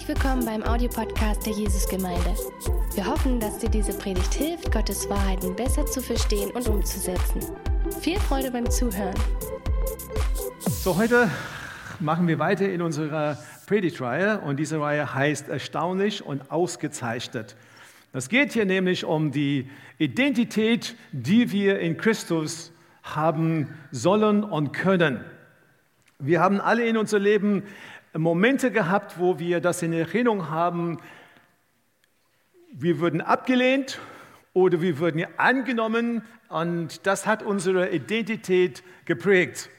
Herzlich 0.00 0.16
willkommen 0.16 0.46
beim 0.46 0.62
Audiopodcast 0.62 1.44
der 1.44 1.52
Jesusgemeinde. 1.52 2.34
Wir 2.94 3.04
hoffen, 3.04 3.38
dass 3.38 3.58
dir 3.58 3.68
diese 3.68 3.92
Predigt 3.92 4.32
hilft, 4.32 4.72
Gottes 4.72 5.10
Wahrheiten 5.10 5.54
besser 5.54 5.84
zu 5.84 6.00
verstehen 6.00 6.50
und 6.52 6.66
umzusetzen. 6.68 7.42
Viel 8.00 8.18
Freude 8.18 8.50
beim 8.50 8.70
Zuhören. 8.70 9.14
So, 10.60 10.96
heute 10.96 11.30
machen 11.98 12.26
wir 12.28 12.38
weiter 12.38 12.66
in 12.70 12.80
unserer 12.80 13.36
Predigtreihe 13.66 14.40
und 14.40 14.58
diese 14.58 14.80
Reihe 14.80 15.14
heißt 15.14 15.50
Erstaunlich 15.50 16.24
und 16.24 16.50
Ausgezeichnet. 16.50 17.54
Es 18.14 18.30
geht 18.30 18.54
hier 18.54 18.64
nämlich 18.64 19.04
um 19.04 19.32
die 19.32 19.68
Identität, 19.98 20.96
die 21.12 21.52
wir 21.52 21.78
in 21.78 21.98
Christus 21.98 22.72
haben 23.02 23.68
sollen 23.90 24.44
und 24.44 24.72
können. 24.72 25.22
Wir 26.18 26.40
haben 26.40 26.58
alle 26.58 26.86
in 26.86 26.96
unser 26.96 27.18
Leben 27.18 27.64
Momente 28.18 28.72
gehabt, 28.72 29.18
wo 29.18 29.38
wir 29.38 29.60
das 29.60 29.82
in 29.82 29.92
Erinnerung 29.92 30.50
haben, 30.50 30.98
wir 32.72 32.98
würden 32.98 33.20
abgelehnt 33.20 34.00
oder 34.52 34.80
wir 34.80 34.98
würden 34.98 35.24
angenommen 35.36 36.22
und 36.48 37.06
das 37.06 37.26
hat 37.26 37.42
unsere 37.42 37.90
Identität 37.90 38.82
geprägt. 39.04 39.70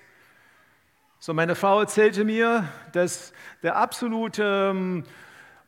So, 1.19 1.33
meine 1.33 1.55
Frau 1.55 1.81
erzählte 1.81 2.23
mir, 2.23 2.67
dass 2.93 3.33
der 3.63 3.75
absolute 3.75 5.03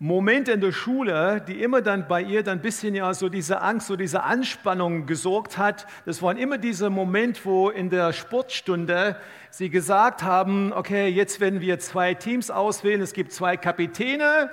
Moment 0.06 0.50
in 0.50 0.60
der 0.60 0.74
Schule, 0.74 1.42
die 1.48 1.64
immer 1.64 1.82
dann 1.82 2.10
bei 2.10 2.22
ihr 2.22 2.44
dann 2.44 2.58
ein 2.58 2.62
bisschen 2.62 2.94
ja 2.94 3.14
so 3.14 3.30
diese 3.30 3.62
Angst, 3.62 3.88
so 3.88 3.96
diese 3.96 4.22
Anspannung 4.24 5.06
gesorgt 5.06 5.58
hat, 5.58 5.88
das 6.06 6.22
war 6.22 6.36
immer 6.36 6.58
dieser 6.58 6.90
Moment, 6.90 7.46
wo 7.46 7.70
in 7.70 7.90
der 7.90 8.12
Sportstunde 8.12 9.16
sie 9.50 9.70
gesagt 9.70 10.22
haben, 10.22 10.74
okay, 10.74 11.08
jetzt 11.08 11.40
werden 11.40 11.62
wir 11.62 11.80
zwei 11.80 12.16
Teams 12.16 12.52
auswählen, 12.52 13.00
es 13.00 13.14
gibt 13.14 13.32
zwei 13.32 13.56
Kapitäne 13.56 14.50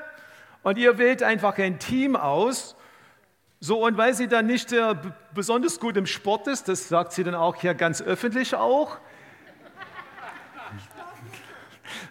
und 0.63 0.79
ihr 0.79 0.99
wählt 0.99 1.25
einfach 1.25 1.59
ein 1.59 1.81
Team 1.81 2.15
aus. 2.15 2.77
So, 3.59 3.85
und 3.85 3.99
weil 3.99 4.15
sie 4.15 4.29
dann 4.29 4.47
nicht 4.47 4.73
äh, 4.73 4.95
besonders 5.35 5.81
gut 5.81 5.97
im 5.97 6.07
Sport 6.07 6.47
ist, 6.47 6.69
das 6.69 6.89
sagt 6.89 7.11
sie 7.11 7.25
dann 7.25 7.35
auch 7.35 7.57
hier 7.57 7.75
ganz 7.75 8.01
öffentlich 8.01 8.55
auch, 8.55 8.99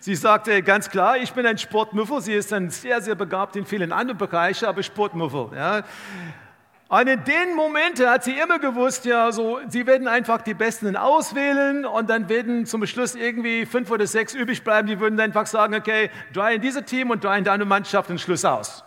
Sie 0.02 0.16
sagte 0.16 0.64
ganz 0.64 0.90
klar, 0.90 1.18
ich 1.18 1.34
bin 1.34 1.46
ein 1.46 1.58
Sportmuffel. 1.58 2.22
Sie 2.22 2.34
ist 2.34 2.52
dann 2.52 2.70
sehr, 2.70 3.02
sehr 3.02 3.16
begabt 3.16 3.56
in 3.56 3.66
vielen 3.66 3.92
anderen 3.92 4.18
Bereichen, 4.18 4.66
aber 4.66 4.82
Sportmuffel. 4.82 5.50
Ja. 5.56 5.84
Und 6.88 7.08
in 7.08 7.24
den 7.24 7.56
Momenten 7.56 8.10
hat 8.10 8.24
sie 8.24 8.32
immer 8.32 8.58
gewusst, 8.58 9.06
ja, 9.06 9.32
so, 9.32 9.60
sie 9.68 9.86
werden 9.86 10.08
einfach 10.08 10.42
die 10.42 10.56
Besten 10.56 10.96
auswählen 10.96 11.86
und 11.86 12.10
dann 12.10 12.30
werden 12.30 12.66
zum 12.66 12.84
Schluss 12.88 13.14
irgendwie 13.14 13.68
fünf 13.68 13.92
oder 13.92 14.08
sechs 14.08 14.34
übrig 14.34 14.64
bleiben. 14.64 14.88
Die 14.88 15.00
würden 15.00 15.20
einfach 15.20 15.46
sagen, 15.46 15.76
okay, 15.76 16.10
drei 16.34 16.56
in 16.56 16.62
diesem 16.62 16.86
Team 16.86 17.12
und 17.12 17.24
drei 17.24 17.38
in 17.38 17.44
deiner 17.44 17.66
Mannschaft 17.66 18.10
und 18.10 18.20
Schluss 18.20 18.44
aus. 18.44 18.84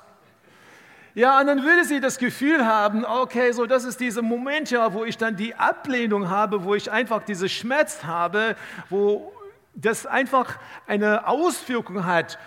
Ja, 1.15 1.41
und 1.41 1.47
dann 1.47 1.63
würde 1.63 1.85
sie 1.85 2.01
das 2.01 2.19
Gefühl 2.19 2.67
haben, 2.67 3.05
okay, 3.05 3.53
so 3.53 3.67
das 3.67 3.85
ist 3.85 4.01
dieser 4.01 4.23
Moment, 4.23 4.71
ja, 4.71 4.95
wo 4.95 5.05
ich 5.05 5.19
dann 5.19 5.37
die 5.37 5.55
Ablehnung 5.55 6.31
habe, 6.31 6.65
wo 6.65 6.75
ich 6.75 6.91
einfach 6.91 7.23
diese 7.23 7.51
Schmerz 7.51 8.03
habe, 8.03 8.57
wo 8.89 9.33
das 9.75 10.07
einfach 10.07 10.59
eine 10.87 11.27
Auswirkung 11.27 12.05
hat. 12.05 12.39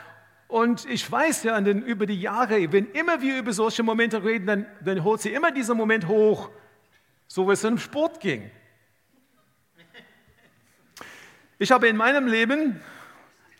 Und 0.47 0.85
ich 0.85 1.09
weiß 1.11 1.43
ja 1.43 1.59
den, 1.59 1.81
über 1.81 2.05
die 2.05 2.19
Jahre, 2.19 2.71
wenn 2.71 2.91
immer 2.91 3.21
wir 3.21 3.37
über 3.37 3.51
solche 3.51 3.83
Momente 3.83 4.23
reden, 4.23 4.45
dann, 4.45 4.65
dann 4.81 5.03
holt 5.03 5.21
sie 5.21 5.33
immer 5.33 5.51
dieser 5.51 5.73
Moment 5.73 6.07
hoch, 6.07 6.49
so 7.27 7.47
wie 7.47 7.53
es 7.53 7.63
im 7.63 7.77
Sport 7.77 8.19
ging. 8.19 8.51
Ich 11.57 11.71
habe 11.71 11.87
in 11.87 11.97
meinem 11.97 12.27
Leben 12.27 12.81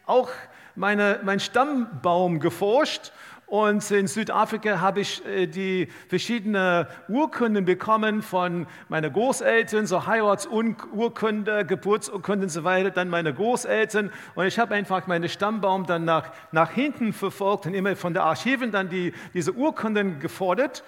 auch 0.06 0.30
meine, 0.76 1.22
meinen 1.24 1.40
Stammbaum 1.40 2.40
geforscht 2.40 3.12
und 3.48 3.90
in 3.92 4.08
Südafrika 4.08 4.80
habe 4.80 5.02
ich 5.02 5.24
äh, 5.26 5.46
die 5.46 5.88
verschiedenen 6.08 6.88
Urkunden 7.08 7.64
bekommen 7.64 8.24
von 8.24 8.66
meinen 8.90 9.14
Großeltern, 9.14 9.86
so 9.86 10.08
Heiratsurkunde, 10.08 11.66
Geburtsurkunde 11.66 12.46
und 12.46 12.50
so 12.50 12.64
weiter, 12.64 12.90
dann 12.90 13.10
meine 13.10 13.34
Großeltern. 13.34 14.12
Und 14.34 14.46
ich 14.48 14.58
habe 14.58 14.74
einfach 14.74 15.06
meinen 15.06 15.30
Stammbaum 15.30 15.86
dann 15.86 16.06
nach, 16.06 16.32
nach 16.52 16.72
hinten 16.72 17.14
verfolgt 17.14 17.68
und 17.68 17.76
immer 17.76 17.96
von 17.96 18.14
der 18.16 18.24
Archiven 18.24 18.72
dann 18.72 18.90
die, 18.90 19.14
diese 19.36 19.54
Urkunden 19.54 20.20
gefordert. 20.20 20.84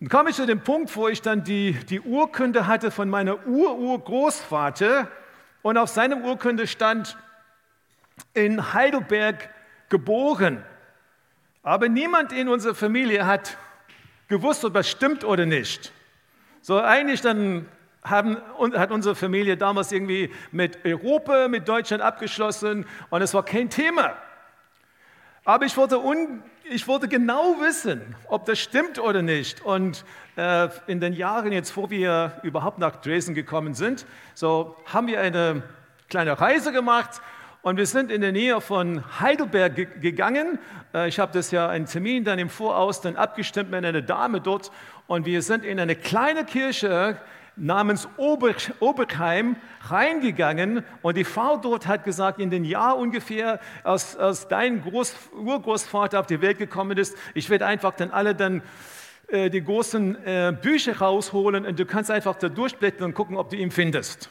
Dann 0.00 0.08
kam 0.08 0.28
ich 0.28 0.36
zu 0.36 0.46
dem 0.46 0.60
Punkt, 0.60 0.96
wo 0.96 1.08
ich 1.08 1.20
dann 1.20 1.44
die, 1.44 1.74
die 1.90 2.00
Urkunde 2.00 2.66
hatte 2.66 2.90
von 2.90 3.10
meiner 3.10 3.46
Ur-Urgroßvater 3.46 5.08
und 5.60 5.76
auf 5.76 5.90
seiner 5.90 6.24
Urkunde 6.24 6.66
stand 6.66 7.18
in 8.32 8.72
Heidelberg 8.72 9.50
geboren. 9.90 10.64
Aber 11.62 11.88
niemand 11.88 12.32
in 12.32 12.48
unserer 12.48 12.74
Familie 12.74 13.26
hat 13.26 13.58
gewusst, 14.28 14.64
ob 14.64 14.74
das 14.74 14.88
stimmt 14.88 15.24
oder 15.24 15.44
nicht. 15.44 15.92
So 16.62 16.80
eigentlich 16.80 17.20
dann 17.20 17.66
haben, 18.02 18.38
hat 18.74 18.90
unsere 18.90 19.14
Familie 19.14 19.56
damals 19.56 19.92
irgendwie 19.92 20.30
mit 20.52 20.84
Europa, 20.84 21.48
mit 21.48 21.68
Deutschland 21.68 22.02
abgeschlossen 22.02 22.86
und 23.10 23.22
es 23.22 23.34
war 23.34 23.44
kein 23.44 23.68
Thema. 23.68 24.14
Aber 25.44 25.66
ich 25.66 25.76
wollte, 25.76 25.98
un, 25.98 26.42
ich 26.64 26.86
wollte 26.88 27.08
genau 27.08 27.56
wissen, 27.60 28.14
ob 28.28 28.46
das 28.46 28.58
stimmt 28.58 28.98
oder 28.98 29.20
nicht. 29.20 29.62
Und 29.62 30.04
äh, 30.36 30.68
in 30.86 31.00
den 31.00 31.12
Jahren 31.12 31.52
jetzt, 31.52 31.76
wo 31.76 31.90
wir 31.90 32.40
überhaupt 32.42 32.78
nach 32.78 32.96
Dresden 32.96 33.34
gekommen 33.34 33.74
sind, 33.74 34.06
so 34.34 34.76
haben 34.86 35.06
wir 35.08 35.20
eine 35.20 35.62
kleine 36.08 36.40
Reise 36.40 36.72
gemacht 36.72 37.20
und 37.62 37.76
wir 37.76 37.86
sind 37.86 38.10
in 38.10 38.22
der 38.22 38.32
Nähe 38.32 38.60
von 38.62 39.04
Heidelberg 39.20 40.00
gegangen. 40.00 40.58
Äh, 40.94 41.08
ich 41.08 41.18
habe 41.18 41.32
das 41.32 41.50
ja 41.50 41.68
einen 41.68 41.84
Termin 41.84 42.24
dann 42.24 42.38
im 42.38 42.48
Voraus 42.48 43.02
dann 43.02 43.16
abgestimmt 43.16 43.70
mit 43.70 43.84
einer 43.84 44.00
Dame 44.00 44.40
dort. 44.40 44.70
Und 45.06 45.26
wir 45.26 45.42
sind 45.42 45.64
in 45.64 45.78
eine 45.78 45.94
kleine 45.94 46.44
Kirche 46.44 47.18
namens 47.56 48.08
Ober, 48.16 48.54
Oberheim 48.78 49.56
reingegangen. 49.82 50.84
Und 51.02 51.18
die 51.18 51.24
Frau 51.24 51.58
dort 51.58 51.86
hat 51.86 52.04
gesagt, 52.04 52.40
in 52.40 52.48
den 52.48 52.64
Jahr 52.64 52.96
ungefähr, 52.96 53.60
als, 53.84 54.16
als 54.16 54.48
dein 54.48 54.82
Groß, 54.82 55.14
Urgroßvater 55.36 56.18
auf 56.18 56.26
die 56.26 56.40
Welt 56.40 56.56
gekommen 56.58 56.96
ist, 56.96 57.14
ich 57.34 57.50
werde 57.50 57.66
einfach 57.66 57.92
dann 57.92 58.10
alle 58.10 58.34
dann 58.34 58.62
äh, 59.28 59.50
die 59.50 59.62
großen 59.62 60.24
äh, 60.24 60.56
Bücher 60.58 60.96
rausholen 60.96 61.66
und 61.66 61.78
du 61.78 61.84
kannst 61.84 62.10
einfach 62.10 62.36
da 62.36 62.48
durchblättern 62.48 63.04
und 63.04 63.14
gucken, 63.14 63.36
ob 63.36 63.50
du 63.50 63.56
ihn 63.56 63.70
findest. 63.70 64.30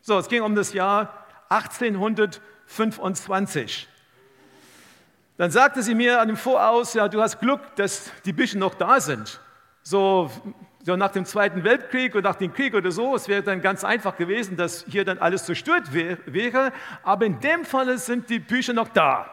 So, 0.00 0.18
es 0.18 0.28
ging 0.28 0.42
um 0.42 0.54
das 0.54 0.72
Jahr 0.72 1.21
1825. 1.56 3.88
Dann 5.36 5.50
sagte 5.50 5.82
sie 5.82 5.94
mir 5.94 6.20
an 6.20 6.28
dem 6.28 6.36
Voraus, 6.36 6.94
ja, 6.94 7.08
du 7.08 7.20
hast 7.20 7.40
Glück, 7.40 7.60
dass 7.76 8.10
die 8.24 8.32
Bücher 8.32 8.58
noch 8.58 8.74
da 8.74 9.00
sind. 9.00 9.40
So, 9.82 10.30
so 10.84 10.96
nach 10.96 11.12
dem 11.12 11.24
Zweiten 11.24 11.64
Weltkrieg 11.64 12.14
oder 12.14 12.30
nach 12.30 12.36
dem 12.36 12.52
Krieg 12.52 12.74
oder 12.74 12.92
so, 12.92 13.14
es 13.14 13.28
wäre 13.28 13.42
dann 13.42 13.60
ganz 13.60 13.84
einfach 13.84 14.16
gewesen, 14.16 14.56
dass 14.56 14.84
hier 14.88 15.04
dann 15.04 15.18
alles 15.18 15.44
zerstört 15.44 15.92
wäre. 15.92 16.72
Aber 17.02 17.26
in 17.26 17.40
dem 17.40 17.64
Fall 17.64 17.98
sind 17.98 18.30
die 18.30 18.38
Bücher 18.38 18.72
noch 18.72 18.88
da. 18.88 19.28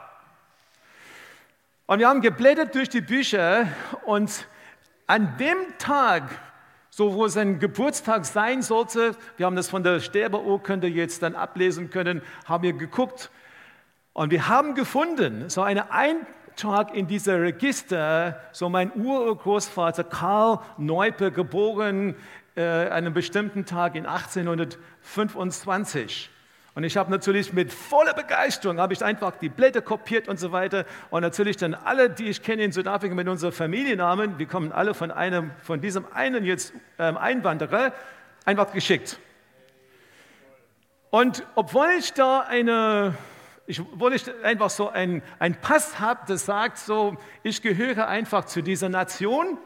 Und 1.86 2.00
wir 2.00 2.08
haben 2.08 2.22
geblättert 2.22 2.76
durch 2.76 2.90
die 2.90 3.02
Bücher 3.02 3.68
und 4.06 4.48
an 5.08 5.38
dem 5.38 5.58
Tag, 5.80 6.24
so 6.90 7.16
wo 7.16 7.28
sein 7.28 7.60
Geburtstag 7.60 8.26
sein 8.26 8.62
sollte. 8.62 9.16
Wir 9.38 9.46
haben 9.46 9.56
das 9.56 9.70
von 9.70 9.84
der 9.84 10.00
Sterbeurkunde 10.00 10.88
jetzt 10.88 11.24
dann 11.24 11.36
ablesen 11.36 11.90
können, 11.90 12.22
haben 12.46 12.64
wir 12.64 12.74
geguckt 12.74 13.32
und 14.14 14.32
wir 14.32 14.48
haben 14.48 14.76
gefunden, 14.76 15.50
so 15.50 15.62
einen 15.62 15.84
Eintrag 15.90 16.94
in 16.94 17.08
dieser 17.08 17.42
Register, 17.42 18.42
so 18.52 18.70
mein 18.70 18.92
Urgroßvater 18.94 20.04
Karl 20.04 20.60
Neupe, 20.78 21.32
geboren 21.32 22.16
äh, 22.56 22.64
einen 22.64 23.14
bestimmten 23.14 23.66
Tag 23.66 23.96
in 23.96 24.06
1825. 24.06 26.30
Und 26.80 26.86
ich 26.86 26.96
habe 26.96 27.12
natürlich 27.12 27.52
mit 27.52 27.74
voller 27.74 28.14
Begeisterung, 28.14 28.80
habe 28.80 28.94
ich 28.94 29.04
einfach 29.04 29.36
die 29.36 29.50
Blätter 29.50 29.82
kopiert 29.82 30.30
und 30.30 30.40
so 30.40 30.54
weiter. 30.54 30.86
Und 31.10 31.24
natürlich 31.24 31.58
dann 31.58 31.74
alle, 31.74 32.10
die 32.10 32.30
ich 32.30 32.42
kenne 32.42 32.64
in 32.64 32.72
Südafrika 32.72 33.14
mit 33.14 33.28
unserem 33.28 33.52
Familiennamen, 33.52 34.40
wir 34.40 34.46
kommen 34.46 34.72
alle 34.72 34.94
von, 34.94 35.12
einem, 35.12 35.52
von 35.62 35.82
diesem 35.82 36.06
einen 36.14 36.46
jetzt 36.46 36.74
ähm, 36.98 37.18
Einwanderer, 37.18 37.92
einfach 38.46 38.72
geschickt. 38.72 39.20
Und 41.10 41.46
obwohl 41.56 41.90
ich 42.00 42.14
da 42.14 42.46
eine, 42.48 43.14
ich, 43.68 43.82
obwohl 43.82 44.14
ich 44.14 44.24
einfach 44.42 44.70
so 44.70 44.88
ein, 44.88 45.22
ein 45.38 45.60
Pass 45.60 46.00
habe, 46.00 46.22
das 46.30 46.46
sagt 46.46 46.78
so, 46.78 47.18
ich 47.44 47.62
gehöre 47.62 48.08
einfach 48.08 48.46
zu 48.46 48.62
dieser 48.62 48.88
Nation, 48.88 49.58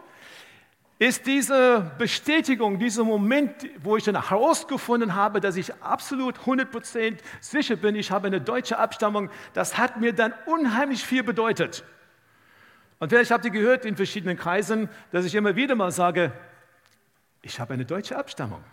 ist 1.04 1.26
diese 1.26 1.92
Bestätigung, 1.98 2.80
dieser 2.80 3.04
Moment, 3.04 3.68
wo 3.82 3.98
ich 3.98 4.04
dann 4.04 4.30
herausgefunden 4.30 5.16
habe, 5.16 5.42
dass 5.42 5.56
ich 5.56 5.74
absolut 5.82 6.38
100% 6.40 7.18
sicher 7.40 7.76
bin, 7.76 7.96
ich 7.96 8.12
habe 8.12 8.28
eine 8.28 8.40
deutsche 8.40 8.78
Abstammung, 8.78 9.30
das 9.54 9.78
hat 9.78 10.00
mir 10.00 10.14
dann 10.14 10.34
unheimlich 10.46 11.04
viel 11.04 11.24
bedeutet. 11.24 11.84
Und 13.00 13.10
vielleicht 13.10 13.32
habt 13.32 13.44
ihr 13.44 13.52
gehört 13.52 13.86
in 13.86 13.96
verschiedenen 13.96 14.38
Kreisen, 14.38 14.88
dass 15.12 15.26
ich 15.26 15.36
immer 15.36 15.56
wieder 15.56 15.76
mal 15.76 15.92
sage, 15.92 16.32
ich 17.42 17.60
habe 17.60 17.74
eine 17.74 17.86
deutsche 17.86 18.16
Abstammung. 18.18 18.64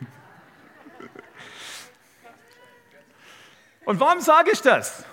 Und 3.86 3.98
warum 3.98 4.20
sage 4.20 4.50
ich 4.52 4.60
das? 4.60 5.04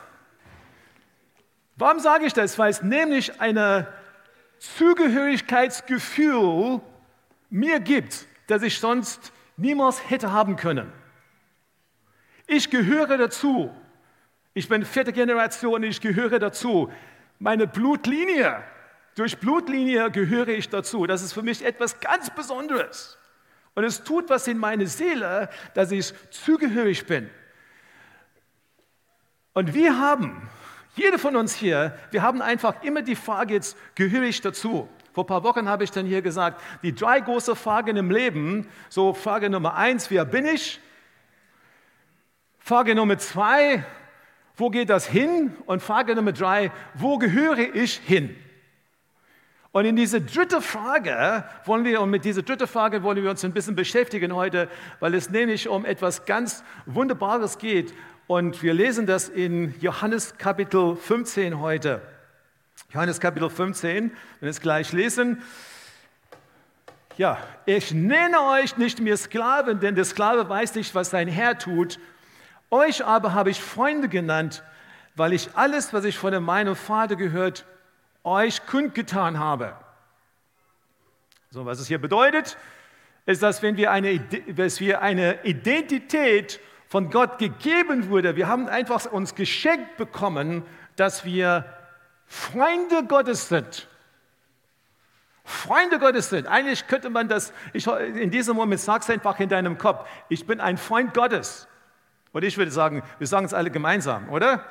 Warum 1.77 1.99
sage 1.99 2.25
ich 2.25 2.33
das? 2.33 2.59
Weil 2.59 2.71
es 2.71 2.81
nämlich 2.81 3.39
ein 3.39 3.87
Zugehörigkeitsgefühl 4.61 6.81
mir 7.49 7.79
gibt, 7.79 8.27
das 8.45 8.61
ich 8.61 8.77
sonst 8.79 9.33
niemals 9.57 10.07
hätte 10.09 10.31
haben 10.31 10.55
können. 10.55 10.93
Ich 12.45 12.69
gehöre 12.69 13.17
dazu. 13.17 13.75
Ich 14.53 14.69
bin 14.69 14.85
vierte 14.85 15.13
Generation, 15.13 15.81
ich 15.81 15.99
gehöre 15.99 16.37
dazu. 16.37 16.91
Meine 17.39 17.65
Blutlinie, 17.65 18.63
durch 19.15 19.39
Blutlinie 19.39 20.11
gehöre 20.11 20.49
ich 20.49 20.69
dazu. 20.69 21.07
Das 21.07 21.23
ist 21.23 21.33
für 21.33 21.41
mich 21.41 21.65
etwas 21.65 21.99
ganz 21.99 22.29
Besonderes. 22.29 23.17
Und 23.73 23.83
es 23.83 24.03
tut 24.03 24.29
was 24.29 24.47
in 24.47 24.59
meine 24.59 24.85
Seele, 24.85 25.49
dass 25.73 25.91
ich 25.91 26.13
zugehörig 26.29 27.07
bin. 27.07 27.31
Und 29.53 29.73
wir 29.73 29.97
haben, 29.97 30.51
jeder 30.95 31.17
von 31.17 31.35
uns 31.35 31.55
hier, 31.55 31.97
wir 32.11 32.21
haben 32.21 32.41
einfach 32.41 32.83
immer 32.83 33.01
die 33.01 33.15
Frage, 33.15 33.53
jetzt 33.53 33.77
gehöre 33.95 34.23
ich 34.23 34.41
dazu? 34.41 34.89
Vor 35.13 35.23
ein 35.23 35.27
paar 35.27 35.43
Wochen 35.43 35.67
habe 35.67 35.83
ich 35.83 35.91
dann 35.91 36.05
hier 36.05 36.21
gesagt, 36.21 36.61
die 36.83 36.93
drei 36.93 37.19
große 37.19 37.55
Fragen 37.55 37.97
im 37.97 38.11
Leben, 38.11 38.67
so 38.89 39.13
Frage 39.13 39.49
Nummer 39.49 39.75
eins, 39.75 40.09
wer 40.09 40.25
bin 40.25 40.45
ich? 40.45 40.79
Frage 42.59 42.95
Nummer 42.95 43.17
zwei, 43.17 43.83
wo 44.55 44.69
geht 44.69 44.89
das 44.89 45.07
hin? 45.07 45.55
Und 45.65 45.81
Frage 45.81 46.15
Nummer 46.15 46.31
drei, 46.31 46.71
wo 46.93 47.17
gehöre 47.17 47.75
ich 47.75 47.97
hin? 47.97 48.35
Und 49.73 49.85
in 49.85 49.95
diese 49.95 50.19
dritte 50.19 50.61
Frage 50.61 51.45
wollen 51.63 51.85
wir, 51.85 52.01
und 52.01 52.09
mit 52.09 52.25
dieser 52.25 52.41
dritten 52.41 52.67
Frage 52.67 53.03
wollen 53.03 53.23
wir 53.23 53.29
uns 53.29 53.43
ein 53.45 53.53
bisschen 53.53 53.75
beschäftigen 53.75 54.35
heute, 54.35 54.67
weil 54.99 55.13
es 55.13 55.29
nämlich 55.29 55.69
um 55.69 55.85
etwas 55.85 56.25
ganz 56.25 56.63
Wunderbares 56.85 57.57
geht. 57.57 57.93
Und 58.31 58.63
wir 58.63 58.73
lesen 58.73 59.05
das 59.05 59.27
in 59.27 59.77
Johannes 59.81 60.37
Kapitel 60.37 60.95
15 60.95 61.59
heute. 61.59 62.01
Johannes 62.93 63.19
Kapitel 63.19 63.49
15, 63.49 64.03
wenn 64.03 64.13
wir 64.39 64.49
es 64.49 64.61
gleich 64.61 64.93
lesen. 64.93 65.43
Ja, 67.17 67.39
ich 67.65 67.91
nenne 67.91 68.41
euch 68.41 68.77
nicht 68.77 69.01
mehr 69.01 69.17
Sklaven, 69.17 69.81
denn 69.81 69.95
der 69.95 70.05
Sklave 70.05 70.47
weiß 70.47 70.75
nicht, 70.75 70.95
was 70.95 71.09
sein 71.09 71.27
Herr 71.27 71.57
tut. 71.57 71.99
Euch 72.69 73.03
aber 73.03 73.33
habe 73.33 73.49
ich 73.49 73.61
Freunde 73.61 74.07
genannt, 74.07 74.63
weil 75.17 75.33
ich 75.33 75.49
alles, 75.55 75.91
was 75.91 76.05
ich 76.05 76.17
von 76.17 76.41
meinem 76.41 76.77
Vater 76.77 77.17
gehört, 77.17 77.65
euch 78.23 78.65
kundgetan 78.65 79.39
habe. 79.39 79.75
So, 81.49 81.65
was 81.65 81.81
es 81.81 81.87
hier 81.89 81.99
bedeutet, 81.99 82.55
ist, 83.25 83.43
dass 83.43 83.61
wenn 83.61 83.75
wir 83.75 83.91
eine, 83.91 84.21
dass 84.55 84.79
wir 84.79 85.01
eine 85.01 85.43
Identität 85.43 86.61
von 86.91 87.09
Gott 87.09 87.37
gegeben 87.37 88.09
wurde, 88.09 88.35
wir 88.35 88.49
haben 88.49 88.67
einfach 88.67 89.05
uns 89.05 89.33
geschenkt 89.33 89.95
bekommen, 89.95 90.65
dass 90.97 91.23
wir 91.23 91.63
Freunde 92.25 93.05
Gottes 93.07 93.47
sind. 93.47 93.87
Freunde 95.45 95.99
Gottes 95.99 96.31
sind. 96.31 96.47
Eigentlich 96.47 96.87
könnte 96.87 97.09
man 97.09 97.29
das, 97.29 97.53
ich, 97.71 97.87
in 97.87 98.29
diesem 98.29 98.57
Moment 98.57 98.81
sag 98.81 99.03
es 99.03 99.09
einfach 99.09 99.39
in 99.39 99.47
deinem 99.47 99.77
Kopf, 99.77 100.05
ich 100.27 100.45
bin 100.45 100.59
ein 100.59 100.77
Freund 100.77 101.13
Gottes. 101.13 101.65
Oder 102.33 102.47
ich 102.47 102.57
würde 102.57 102.71
sagen, 102.71 103.03
wir 103.19 103.27
sagen 103.27 103.45
es 103.45 103.53
alle 103.53 103.71
gemeinsam, 103.71 104.27
oder? 104.27 104.65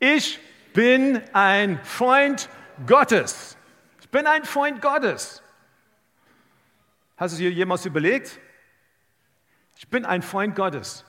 Ich 0.00 0.40
bin 0.72 1.22
ein 1.32 1.78
Freund 1.84 2.48
Gottes. 2.88 3.56
Ich 4.00 4.08
bin 4.08 4.26
ein 4.26 4.44
Freund 4.44 4.82
Gottes. 4.82 5.44
Hast 7.16 7.34
du 7.34 7.38
dir 7.38 7.52
jemals 7.52 7.86
überlegt? 7.86 8.40
Ich 9.82 9.88
bin 9.88 10.04
ein 10.04 10.22
Freund 10.22 10.54
Gottes. 10.54 11.04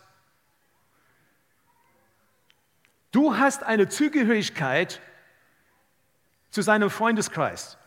Du 3.12 3.38
hast 3.38 3.62
eine 3.62 3.88
Zugehörigkeit 3.88 5.00
zu 6.50 6.64
seinem 6.64 6.90
Freundeskreis. 6.90 7.78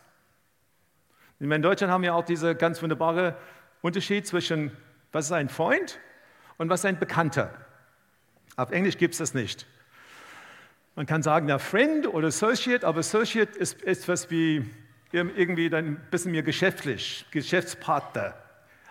In 1.39 1.61
Deutschland 1.61 1.91
haben 1.91 2.03
wir 2.03 2.15
auch 2.15 2.23
diese 2.23 2.55
ganz 2.55 2.81
wunderbare 2.81 3.35
Unterschied 3.81 4.25
zwischen, 4.25 4.71
was 5.11 5.25
ist 5.25 5.33
ein 5.33 5.49
Freund 5.49 5.99
und 6.57 6.69
was 6.69 6.79
ist 6.79 6.85
ein 6.85 6.99
Bekannter. 6.99 7.53
Auf 8.55 8.71
Englisch 8.71 8.97
gibt 8.97 9.11
es 9.11 9.17
das 9.17 9.33
nicht. 9.33 9.67
Man 10.95 11.05
kann 11.05 11.21
sagen, 11.21 11.49
ja, 11.49 11.59
Friend 11.59 12.07
oder 12.07 12.29
Associate, 12.29 12.87
aber 12.87 12.99
Associate 12.99 13.59
ist 13.59 13.83
etwas 13.83 14.31
wie 14.31 14.65
irgendwie 15.11 15.69
dann 15.69 15.85
ein 15.85 16.07
bisschen 16.09 16.31
mehr 16.31 16.43
geschäftlich, 16.43 17.25
Geschäftspartner. 17.31 18.35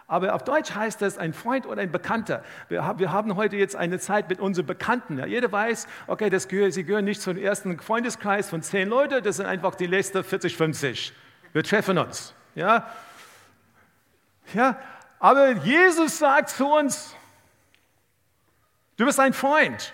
Aber 0.08 0.35
auf 0.35 0.44
Deutsch 0.44 0.73
heißt 0.73 1.03
das 1.03 1.19
ein 1.19 1.32
Freund 1.32 1.67
oder 1.67 1.82
ein 1.82 1.91
Bekannter. 1.91 2.44
Wir, 2.69 2.85
haben 2.85 3.35
heute 3.35 3.56
jetzt 3.56 3.75
eine 3.75 3.99
Zeit 3.99 4.29
mit 4.29 4.38
unseren 4.38 4.67
Bekannten. 4.67 5.19
Ja, 5.19 5.26
jeder 5.26 5.50
weiß, 5.50 5.88
okay, 6.06 6.31
das 6.31 6.47
gehört, 6.47 6.75
sie 6.75 6.85
gehören 6.85 7.05
nicht 7.05 7.20
zum 7.20 7.37
ersten 7.37 7.79
Freundeskreis 7.81 8.49
von 8.49 8.62
zehn 8.62 8.88
Leuten, 8.88 9.23
das 9.25 9.37
sind 9.37 9.47
einfach 9.47 9.75
die 9.75 9.87
letzten 9.87 10.23
40, 10.23 10.56
50. 10.56 11.12
Wir 11.53 11.64
treffen 11.64 11.99
uns. 11.99 12.35
Ja? 12.55 12.88
Ja, 14.55 14.79
aber 15.19 15.53
Jesus 15.53 16.19
sagt 16.19 16.50
zu 16.50 16.67
uns, 16.67 17.17
du 18.97 19.06
bist 19.06 19.19
ein 19.19 19.32
Freund. 19.32 19.93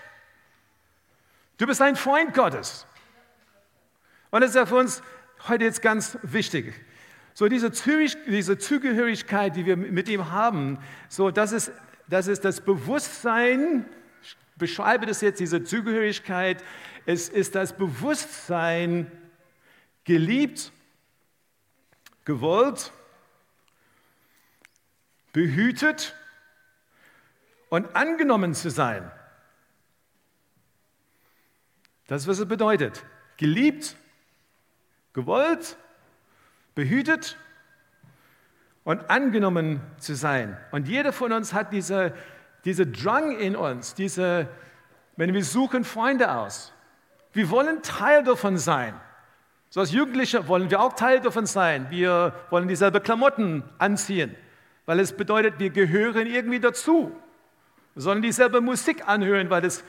Du 1.57 1.67
bist 1.67 1.81
ein 1.81 1.97
Freund 1.97 2.35
Gottes. 2.35 2.87
Und 4.31 4.43
das 4.43 4.51
ist 4.51 4.57
ja 4.57 4.67
für 4.67 4.77
uns 4.77 5.03
heute 5.49 5.65
jetzt 5.65 5.81
ganz 5.81 6.19
wichtig. 6.23 6.75
So 7.35 7.49
diese, 7.49 7.73
Zugehörigkeit, 7.73 9.57
die 9.57 9.65
wir 9.65 9.77
mit 9.77 10.09
ihm 10.09 10.31
haben, 10.31 10.79
so 11.09 11.31
das 11.31 11.53
ist, 11.53 11.73
das 12.09 12.27
ist 12.27 12.45
das 12.45 12.61
Bewusstsein, 12.61 13.87
ich 14.23 14.37
beschreibe 14.57 15.07
das 15.07 15.21
jetzt, 15.23 15.41
diese 15.41 15.65
Zugehörigkeit, 15.65 16.63
es 17.07 17.29
ist 17.29 17.55
das 17.55 17.77
Bewusstsein, 17.77 19.11
geliebt, 20.05 20.73
gewollt, 22.25 22.93
behütet 25.33 26.15
und 27.71 27.97
angenommen 27.97 28.55
zu 28.55 28.71
sein. 28.71 29.11
Das 32.07 32.23
ist, 32.23 32.29
was 32.29 32.41
es 32.41 32.49
bedeutet. 32.49 33.05
Geliebt, 33.39 33.97
gewollt, 35.15 35.79
behütet 36.75 37.37
und 38.85 39.11
angenommen 39.11 39.81
zu 39.99 40.15
sein. 40.15 40.57
Und 40.71 40.89
jeder 40.89 41.13
von 41.13 41.33
uns 41.33 41.53
hat 41.53 41.73
diese, 41.73 42.15
diese 42.65 42.87
Drang 42.87 43.39
in 43.39 43.57
uns, 43.57 43.95
diese, 43.95 44.49
wenn 45.17 45.33
wir 45.35 45.45
suchen 45.45 45.85
Freunde 45.85 46.33
aus. 46.33 46.73
Wir 47.33 47.51
wollen 47.51 47.83
Teil 47.83 48.25
davon 48.25 48.59
sein. 48.59 48.95
So 49.71 49.81
als 49.81 49.93
Jugendliche 49.93 50.49
wollen 50.49 50.71
wir 50.71 50.81
auch 50.81 50.93
Teil 50.93 51.21
davon 51.21 51.47
sein. 51.47 51.87
Wir 51.91 52.35
wollen 52.51 52.69
dieselbe 52.69 53.01
Klamotten 53.01 53.65
anziehen, 53.79 54.37
weil 54.85 55.01
es 55.01 55.17
bedeutet, 55.17 55.59
wir 55.59 55.71
gehören 55.71 56.27
irgendwie 56.27 56.61
dazu. 56.61 57.13
Wir 57.95 58.03
sollen 58.03 58.21
dieselbe 58.21 58.61
Musik 58.61 59.09
anhören, 59.09 59.49
weil 59.49 59.65
es 59.65 59.83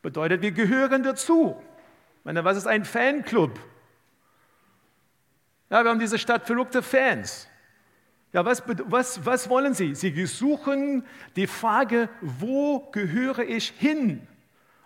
bedeutet, 0.00 0.42
wir 0.42 0.52
gehören 0.52 1.02
dazu. 1.04 1.56
Ich 2.18 2.24
meine, 2.24 2.44
was 2.44 2.56
ist 2.56 2.66
ein 2.66 2.84
Fanclub? 2.84 3.58
Ja, 5.72 5.82
wir 5.82 5.90
haben 5.90 5.98
diese 5.98 6.18
Stadt 6.18 6.44
verrückte 6.44 6.82
Fans. 6.82 7.48
Ja, 8.34 8.44
was, 8.44 8.62
was, 8.66 9.24
was 9.24 9.48
wollen 9.48 9.72
sie? 9.72 9.94
Sie 9.94 10.26
suchen 10.26 11.02
die 11.34 11.46
Frage, 11.46 12.10
wo 12.20 12.90
gehöre 12.90 13.38
ich 13.38 13.70
hin? 13.78 14.28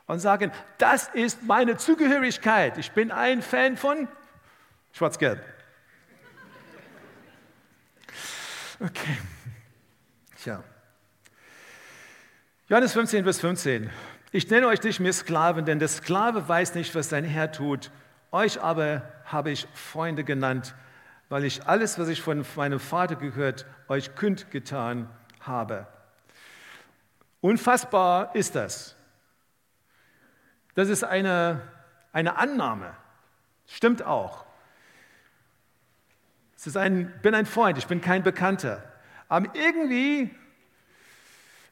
Und 0.07 0.21
sagen, 0.21 0.53
das 0.79 1.09
ist 1.09 1.43
meine 1.43 1.77
Zugehörigkeit. 1.77 2.79
Ich 2.79 2.93
bin 2.93 3.11
ein 3.11 3.43
Fan 3.43 3.77
von 3.77 4.07
Schwarz-Gelb. 4.93 5.41
Okay. 8.79 9.19
Tja. 10.41 10.63
Johannes 12.69 12.93
15, 12.93 13.25
Vers 13.25 13.41
15. 13.41 13.91
Ich 14.31 14.49
nenne 14.51 14.69
euch 14.69 14.81
nicht 14.85 15.01
mehr 15.01 15.13
Sklaven, 15.13 15.65
denn 15.65 15.81
der 15.81 15.89
Sklave 15.89 16.49
weiß 16.49 16.77
nicht, 16.77 16.95
was 16.95 17.09
sein 17.09 17.25
Herr 17.25 17.51
tut. 17.51 17.91
Euch 18.37 18.61
aber 18.61 19.01
habe 19.25 19.51
ich 19.51 19.67
Freunde 19.73 20.23
genannt, 20.23 20.75
weil 21.31 21.45
ich 21.45 21.67
alles, 21.67 21.99
was 21.99 22.09
ich 22.09 22.21
von 22.21 22.45
meinem 22.55 22.79
Vater 22.79 23.17
gehört, 23.17 23.65
euch 23.89 24.15
kundgetan 24.15 25.09
habe. 25.41 25.87
Unfassbar 27.41 28.35
ist 28.35 28.55
das. 28.55 28.95
Das 30.75 30.91
ist 30.91 31.03
eine, 31.03 31.63
eine 32.13 32.37
Annahme. 32.37 32.95
Stimmt 33.67 34.03
auch. 34.03 34.45
Es 36.59 36.67
ist 36.67 36.77
ein, 36.77 37.19
bin 37.23 37.35
ein 37.35 37.47
Freund, 37.47 37.79
ich 37.79 37.87
bin 37.87 38.03
kein 38.03 38.23
Bekannter. 38.23 38.85
Aber 39.31 39.49
irgendwie 39.55 40.31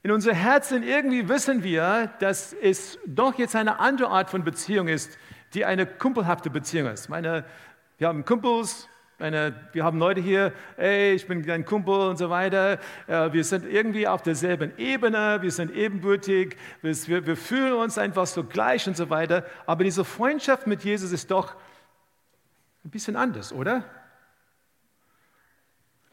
in 0.02 0.10
unser 0.10 0.32
Herzen 0.32 0.82
irgendwie 0.82 1.28
wissen 1.28 1.62
wir, 1.62 2.10
dass 2.20 2.54
es 2.54 2.98
doch 3.04 3.34
jetzt 3.34 3.54
eine 3.54 3.80
andere 3.80 4.08
Art 4.08 4.30
von 4.30 4.44
Beziehung 4.44 4.88
ist, 4.88 5.18
die 5.54 5.64
eine 5.64 5.86
kumpelhafte 5.86 6.50
Beziehung 6.50 6.88
ist. 6.88 7.08
Meine, 7.08 7.44
wir 7.98 8.08
haben 8.08 8.24
Kumpels, 8.24 8.88
Meine, 9.18 9.54
wir 9.72 9.84
haben 9.84 9.98
Leute 9.98 10.20
hier, 10.20 10.52
ey, 10.76 11.12
ich 11.12 11.28
bin 11.28 11.46
dein 11.46 11.64
Kumpel 11.64 11.94
und 12.08 12.16
so 12.16 12.30
weiter. 12.30 12.80
Wir 13.06 13.44
sind 13.44 13.64
irgendwie 13.64 14.08
auf 14.08 14.22
derselben 14.22 14.76
Ebene, 14.76 15.38
wir 15.40 15.52
sind 15.52 15.70
ebenbürtig, 15.70 16.56
wir, 16.82 17.26
wir 17.26 17.36
fühlen 17.36 17.74
uns 17.74 17.96
einfach 17.96 18.26
so 18.26 18.42
gleich 18.42 18.88
und 18.88 18.96
so 18.96 19.10
weiter. 19.10 19.46
Aber 19.66 19.84
diese 19.84 20.04
Freundschaft 20.04 20.66
mit 20.66 20.82
Jesus 20.82 21.12
ist 21.12 21.30
doch 21.30 21.54
ein 22.84 22.90
bisschen 22.90 23.14
anders, 23.14 23.52
oder? 23.52 23.84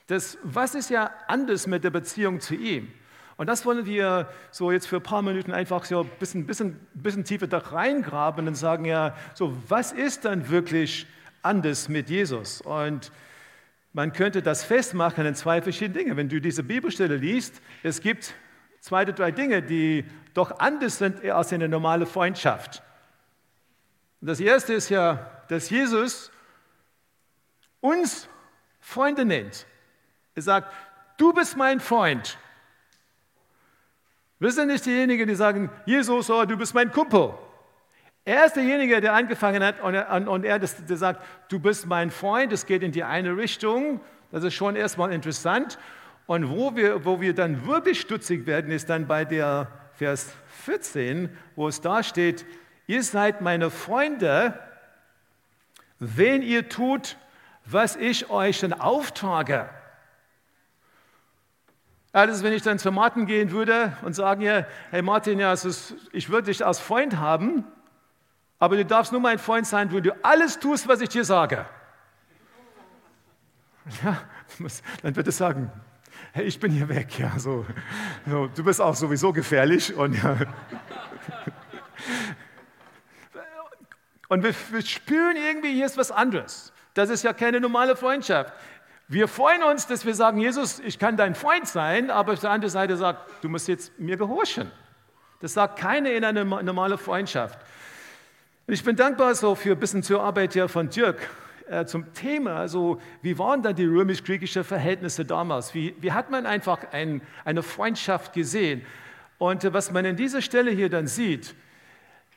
Das, 0.06 0.38
was 0.44 0.76
ist 0.76 0.92
ja 0.92 1.10
anders 1.28 1.66
mit 1.66 1.84
der 1.84 1.90
Beziehung 1.90 2.40
zu 2.40 2.54
ihm? 2.54 2.94
Und 3.42 3.48
das 3.48 3.66
wollen 3.66 3.88
wir 3.88 4.30
so 4.52 4.72
jetzt 4.72 4.86
für 4.88 4.98
ein 4.98 5.02
paar 5.02 5.24
Minuten 5.24 5.52
einfach 5.52 5.84
so 5.86 6.02
ein 6.02 6.10
bisschen, 6.20 6.46
bisschen, 6.46 6.80
bisschen 6.94 7.24
tiefer 7.24 7.48
da 7.48 7.58
reingraben 7.58 8.48
und 8.48 8.54
sagen, 8.54 8.86
ja, 8.86 9.18
so 9.34 9.58
was 9.68 9.94
ist 9.94 10.26
dann 10.26 10.50
wirklich 10.50 11.08
anders 11.42 11.90
mit 11.90 12.08
Jesus? 12.08 12.62
Und 12.62 13.12
man 13.94 14.14
könnte 14.14 14.44
das 14.44 14.64
festmachen 14.64 15.26
in 15.26 15.34
zwei 15.34 15.60
verschiedene 15.60 15.98
Dinge. 15.98 16.18
Wenn 16.18 16.30
du 16.30 16.40
diese 16.40 16.62
Bibelstelle 16.62 17.16
liest, 17.16 17.64
es 17.82 18.02
gibt 18.02 18.36
zwei 18.80 19.02
oder 19.02 19.14
drei 19.14 19.32
Dinge, 19.32 19.64
die 19.64 20.06
doch 20.36 20.60
anders 20.60 21.00
sind 21.00 21.26
als 21.26 21.52
eine 21.52 21.68
normale 21.68 22.06
Freundschaft. 22.06 22.84
Und 24.22 24.28
das 24.28 24.40
erste 24.40 24.74
ist 24.74 24.90
ja, 24.90 25.32
dass 25.48 25.72
Jesus 25.72 26.30
uns 27.80 28.30
Freunde 28.80 29.26
nennt. 29.26 29.66
Er 30.36 30.44
sagt, 30.44 30.72
du 31.18 31.34
bist 31.34 31.58
mein 31.58 31.80
Freund. 31.80 32.38
Wir 34.42 34.52
sind 34.52 34.70
nicht 34.70 34.84
diejenigen, 34.88 35.28
die 35.28 35.36
sagen, 35.36 35.70
Jesus, 35.86 36.28
oh, 36.32 36.46
du 36.46 36.58
bist 36.58 36.74
mein 36.74 36.92
Kumpel. 36.92 37.36
Er 38.26 38.46
ist 38.48 38.56
derjenige, 38.56 39.00
der 39.00 39.14
angefangen 39.14 39.64
hat 39.64 39.80
und 39.84 39.94
er, 39.94 40.28
und 40.28 40.44
er 40.44 40.58
das, 40.58 40.84
der 40.84 40.98
sagt, 40.98 41.24
du 41.50 41.60
bist 41.60 41.86
mein 41.86 42.10
Freund, 42.10 42.52
es 42.52 42.66
geht 42.66 42.82
in 42.82 42.92
die 42.92 43.04
eine 43.04 43.38
Richtung. 43.38 44.02
Das 44.32 44.44
ist 44.44 44.56
schon 44.56 44.76
erstmal 44.76 45.14
interessant. 45.14 45.78
Und 46.26 46.50
wo 46.50 46.76
wir, 46.76 47.06
wo 47.06 47.22
wir 47.22 47.36
dann 47.36 47.68
wirklich 47.68 48.02
stutzig 48.02 48.48
werden, 48.48 48.72
ist 48.72 48.90
dann 48.90 49.06
bei 49.06 49.26
der 49.26 49.68
Vers 49.94 50.34
14, 50.64 51.30
wo 51.56 51.68
es 51.68 51.80
da 51.80 52.02
steht, 52.02 52.44
ihr 52.88 53.04
seid 53.04 53.42
meine 53.42 53.70
Freunde, 53.70 54.58
wenn 56.00 56.42
ihr 56.42 56.68
tut, 56.68 57.16
was 57.66 57.96
ich 57.96 58.32
euch 58.32 58.62
dann 58.62 58.74
auftrage. 58.74 59.70
Ja, 62.14 62.26
das 62.26 62.38
ist, 62.38 62.44
wenn 62.44 62.52
ich 62.52 62.62
dann 62.62 62.78
zu 62.78 62.92
Martin 62.92 63.26
gehen 63.26 63.52
würde 63.52 63.96
und 64.02 64.14
sagen, 64.14 64.42
ja, 64.42 64.66
hey 64.90 65.02
Martin, 65.02 65.40
ja, 65.40 65.54
ist, 65.54 65.96
ich 66.12 66.30
würde 66.30 66.48
dich 66.48 66.66
als 66.66 66.80
Freund 66.80 67.18
haben, 67.18 67.64
aber 68.60 68.76
du 68.76 68.86
darfst 68.86 69.14
nur 69.14 69.22
mein 69.22 69.40
Freund 69.40 69.66
sein, 69.66 69.92
wenn 69.94 70.04
du 70.04 70.14
alles 70.24 70.60
tust, 70.60 70.88
was 70.88 71.02
ich 71.02 71.10
dir 71.10 71.26
sage. 71.26 71.66
Ja, 74.04 74.16
dann 75.02 75.16
wird 75.16 75.26
er 75.26 75.32
sagen, 75.32 75.72
hey, 76.34 76.46
ich 76.46 76.60
bin 76.60 76.72
hier 76.72 76.88
weg, 76.88 77.18
ja, 77.18 77.32
so, 77.40 77.66
so 78.28 78.46
du 78.46 78.64
bist 78.64 78.80
auch 78.80 78.94
sowieso 78.94 79.34
gefährlich 79.34 79.96
und 79.96 80.14
ja. 80.22 80.38
Und 84.32 84.44
wir, 84.44 84.56
wir 84.70 84.82
spüren 84.82 85.36
irgendwie, 85.36 85.74
hier 85.74 85.86
ist 85.86 85.98
was 85.98 86.10
anderes. 86.10 86.72
Das 86.94 87.10
ist 87.10 87.22
ja 87.22 87.34
keine 87.34 87.60
normale 87.60 87.98
Freundschaft. 87.98 88.54
Wir 89.12 89.28
freuen 89.28 89.62
uns, 89.64 89.88
dass 89.88 90.06
wir 90.06 90.16
sagen, 90.16 90.40
Jesus, 90.40 90.80
ich 90.80 90.98
kann 90.98 91.18
dein 91.18 91.36
Freund 91.36 91.68
sein, 91.68 92.10
aber 92.10 92.32
auf 92.32 92.40
der 92.40 92.50
anderen 92.50 92.72
Seite 92.72 92.96
sagt, 92.96 93.44
du 93.44 93.50
musst 93.50 93.68
jetzt 93.68 94.00
mir 94.00 94.16
gehorchen. 94.16 94.72
Das 95.42 95.54
sagt 95.54 95.78
keine 95.78 96.14
in 96.14 96.24
einer 96.24 96.46
normalen 96.46 96.98
Freundschaft. 96.98 97.60
Und 98.68 98.74
ich 98.74 98.82
bin 98.82 98.96
dankbar 98.96 99.36
so 99.36 99.54
für 99.54 99.74
ein 99.74 99.80
bisschen 99.80 100.02
zur 100.02 100.24
Arbeit 100.24 100.54
hier 100.54 100.70
von 100.70 100.88
Dirk 100.88 101.18
äh, 101.68 101.84
zum 101.84 102.14
Thema, 102.14 102.56
also 102.56 103.02
wie 103.22 103.38
waren 103.38 103.62
dann 103.62 103.76
die 103.76 103.84
römisch-griechischen 103.84 104.64
Verhältnisse 104.64 105.26
damals? 105.26 105.74
Wie, 105.74 105.94
wie 106.00 106.14
hat 106.14 106.32
man 106.32 106.46
einfach 106.46 106.94
ein, 106.94 107.22
eine 107.44 107.64
Freundschaft 107.64 108.32
gesehen? 108.32 108.86
Und 109.38 109.66
äh, 109.66 109.74
was 109.74 109.92
man 109.92 110.06
an 110.06 110.16
dieser 110.16 110.42
Stelle 110.42 110.72
hier 110.72 110.90
dann 110.90 111.08
sieht, 111.08 111.54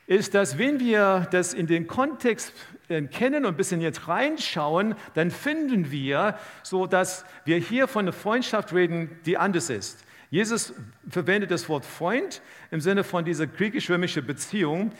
ist, 0.07 0.33
dass 0.33 0.57
wenn 0.57 0.81
wir 0.81 1.25
das 1.31 1.53
in 1.53 1.67
den 1.67 1.87
Kontext 1.87 2.51
kennen 2.87 3.45
und 3.45 3.53
ein 3.53 3.57
bisschen 3.57 3.81
jetzt 3.81 4.07
reinschauen, 4.07 4.95
dann 5.13 5.31
finden 5.31 5.91
wir, 5.91 6.37
so 6.63 6.87
dass 6.87 7.25
wir 7.45 7.57
hier 7.57 7.87
von 7.87 8.05
einer 8.05 8.13
Freundschaft 8.13 8.73
reden, 8.73 9.19
die 9.25 9.37
anders 9.37 9.69
ist. 9.69 10.03
Jesus 10.29 10.73
verwendet 11.09 11.51
das 11.51 11.69
Wort 11.69 11.85
Freund 11.85 12.41
im 12.71 12.81
Sinne 12.81 13.03
von 13.03 13.25
dieser 13.25 13.47
griechisch-römischen 13.47 14.25
Beziehung 14.25 14.91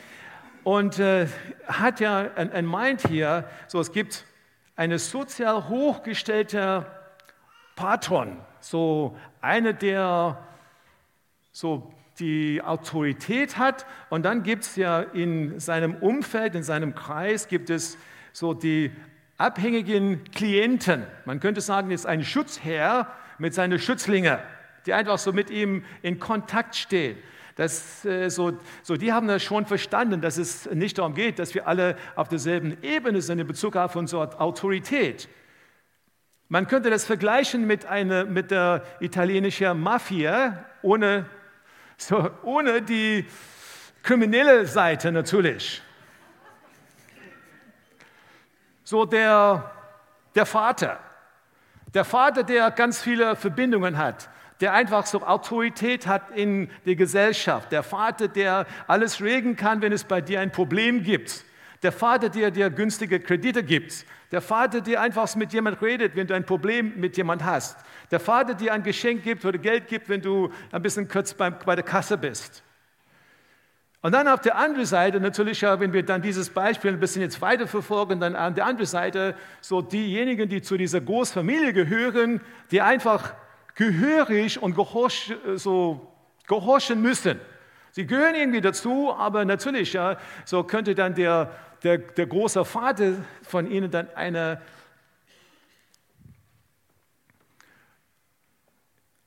und 0.63 0.99
äh, 0.99 1.27
hat 1.67 1.99
ja 1.99 2.31
ein 2.35 2.65
meint 2.65 3.07
hier, 3.07 3.47
so 3.67 3.79
es 3.79 3.91
gibt 3.91 4.25
eine 4.75 4.99
sozial 4.99 5.69
hochgestellte 5.69 6.85
Patron, 7.75 8.39
so 8.59 9.17
eine 9.41 9.73
der 9.73 10.43
so 11.51 11.93
die 12.19 12.61
Autorität 12.61 13.57
hat. 13.57 13.85
Und 14.09 14.23
dann 14.23 14.43
gibt 14.43 14.63
es 14.63 14.75
ja 14.75 15.01
in 15.01 15.59
seinem 15.59 15.95
Umfeld, 15.95 16.55
in 16.55 16.63
seinem 16.63 16.95
Kreis, 16.95 17.47
gibt 17.47 17.69
es 17.69 17.97
so 18.31 18.53
die 18.53 18.91
abhängigen 19.37 20.23
Klienten. 20.31 21.05
Man 21.25 21.39
könnte 21.39 21.61
sagen, 21.61 21.91
ist 21.91 22.05
ein 22.05 22.23
Schutzherr 22.23 23.11
mit 23.37 23.53
seinen 23.53 23.79
Schützlingen, 23.79 24.39
die 24.85 24.93
einfach 24.93 25.17
so 25.17 25.33
mit 25.33 25.49
ihm 25.49 25.83
in 26.01 26.19
Kontakt 26.19 26.75
stehen. 26.75 27.17
Das, 27.55 28.03
äh, 28.03 28.29
so, 28.29 28.59
so, 28.83 28.97
die 28.97 29.13
haben 29.13 29.27
das 29.27 29.41
schon 29.41 29.65
verstanden, 29.65 30.19
dass 30.19 30.37
es 30.37 30.69
nicht 30.71 30.97
darum 30.97 31.13
geht, 31.13 31.39
dass 31.39 31.53
wir 31.53 31.67
alle 31.67 31.95
auf 32.15 32.27
derselben 32.27 32.77
Ebene 32.81 33.21
sind 33.21 33.39
in 33.39 33.47
Bezug 33.47 33.77
auf 33.77 33.95
unsere 33.95 34.39
Autorität. 34.41 35.29
Man 36.49 36.67
könnte 36.67 36.89
das 36.89 37.05
vergleichen 37.05 37.65
mit, 37.65 37.85
eine, 37.85 38.25
mit 38.25 38.51
der 38.51 38.83
italienischen 38.99 39.79
Mafia 39.79 40.65
ohne 40.81 41.25
so, 41.97 42.29
ohne 42.43 42.81
die 42.81 43.25
kriminelle 44.03 44.65
Seite 44.65 45.11
natürlich. 45.11 45.81
So 48.83 49.05
der, 49.05 49.71
der 50.35 50.45
Vater. 50.45 50.99
Der 51.93 52.05
Vater, 52.05 52.43
der 52.43 52.71
ganz 52.71 53.01
viele 53.01 53.35
Verbindungen 53.35 53.97
hat, 53.97 54.29
der 54.59 54.73
einfach 54.73 55.05
so 55.05 55.21
Autorität 55.21 56.07
hat 56.07 56.31
in 56.31 56.69
der 56.85 56.95
Gesellschaft. 56.95 57.71
Der 57.71 57.83
Vater, 57.83 58.27
der 58.27 58.65
alles 58.87 59.21
regeln 59.21 59.55
kann, 59.55 59.81
wenn 59.81 59.91
es 59.91 60.03
bei 60.03 60.21
dir 60.21 60.39
ein 60.39 60.51
Problem 60.51 61.03
gibt. 61.03 61.45
Der 61.85 61.91
Vater, 61.91 62.29
der 62.29 62.49
dir 62.49 62.71
günstige 62.71 63.19
Kredite 63.19 63.61
gibt. 63.61 64.07
Der 64.31 64.41
Vater, 64.41 64.81
der 64.81 65.01
einfach 65.01 65.35
mit 65.35 65.53
jemand 65.53 65.79
redet, 65.83 66.15
wenn 66.15 66.25
du 66.25 66.33
ein 66.33 66.43
Problem 66.43 66.93
mit 66.95 67.15
jemand 67.15 67.45
hast. 67.45 67.77
Der 68.09 68.19
Vater 68.19 68.55
dir 68.55 68.73
ein 68.73 68.81
Geschenk 68.81 69.21
gibt 69.21 69.45
oder 69.45 69.59
Geld 69.59 69.87
gibt, 69.87 70.09
wenn 70.09 70.19
du 70.19 70.49
ein 70.71 70.81
bisschen 70.81 71.07
kurz 71.07 71.35
bei, 71.35 71.51
bei 71.51 71.75
der 71.75 71.83
Kasse 71.83 72.17
bist. 72.17 72.63
Und 74.01 74.13
dann 74.13 74.27
auf 74.27 74.41
der 74.41 74.55
anderen 74.55 74.87
Seite, 74.87 75.19
natürlich, 75.19 75.61
wenn 75.61 75.93
wir 75.93 76.01
dann 76.01 76.23
dieses 76.23 76.49
Beispiel 76.49 76.89
ein 76.89 76.99
bisschen 76.99 77.21
jetzt 77.21 77.39
weiterverfolgen, 77.39 78.19
dann 78.19 78.35
an 78.35 78.55
der 78.55 78.65
anderen 78.65 78.87
Seite 78.87 79.35
so 79.61 79.83
diejenigen, 79.83 80.49
die 80.49 80.63
zu 80.63 80.77
dieser 80.77 81.01
Großfamilie 81.01 81.71
gehören, 81.71 82.41
die 82.71 82.81
einfach 82.81 83.35
gehörig 83.75 84.59
und 84.59 84.73
gehorch, 84.73 85.35
so 85.53 86.11
gehorchen 86.47 87.03
müssen. 87.03 87.39
Sie 87.95 88.05
gehören 88.05 88.35
irgendwie 88.35 88.59
dazu, 88.59 89.13
aber 89.17 89.45
natürlich, 89.45 89.93
ja, 89.93 90.17
so 90.43 90.65
könnte 90.65 90.95
dann 90.95 91.15
der, 91.15 91.49
der, 91.81 91.97
der 91.99 92.27
große 92.27 92.65
Vater 92.65 93.13
von 93.41 93.71
ihnen 93.71 93.89
dann 93.89 94.09
eine 94.15 94.61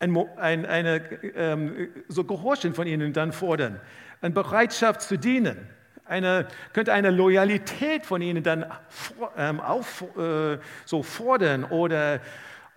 ein, 0.00 0.14
ein, 0.36 0.66
eine, 0.66 0.96
ähm, 1.34 1.88
so 2.08 2.24
Gehorchen 2.24 2.74
von 2.74 2.86
ihnen 2.86 3.14
dann 3.14 3.32
fordern, 3.32 3.80
eine 4.20 4.34
Bereitschaft 4.34 5.00
zu 5.00 5.16
dienen, 5.16 5.66
eine, 6.04 6.46
könnte 6.74 6.92
eine 6.92 7.10
Loyalität 7.10 8.04
von 8.04 8.20
ihnen 8.20 8.42
dann 8.42 8.66
ähm, 9.38 9.60
auf, 9.60 10.04
äh, 10.18 10.58
so 10.84 11.02
fordern 11.02 11.64
oder 11.64 12.20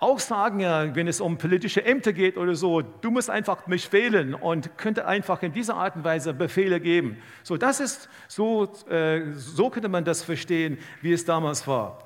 auch 0.01 0.20
sagen, 0.20 0.60
ja, 0.60 0.96
wenn 0.96 1.08
es 1.08 1.22
um 1.22 1.38
politische 1.38 1.86
Ämter 1.86 2.12
geht 2.12 2.36
oder 2.36 2.55
so, 2.55 2.81
du 2.81 3.12
musst 3.12 3.29
einfach 3.29 3.67
mich 3.67 3.93
wählen 3.93 4.34
und 4.34 4.75
könnte 4.75 5.05
einfach 5.05 5.43
in 5.43 5.53
dieser 5.53 5.75
Art 5.75 5.96
und 5.96 6.03
Weise 6.03 6.34
Befehle 6.34 6.79
geben. 6.79 7.17
So, 7.43 7.55
das 7.55 7.79
ist 7.79 8.10
so, 8.27 8.63
äh, 8.89 9.31
so 9.34 9.70
könnte 9.70 9.89
man 9.89 10.03
das 10.03 10.24
verstehen, 10.24 10.79
wie 11.01 11.13
es 11.13 11.24
damals 11.24 11.67
war. 11.67 12.00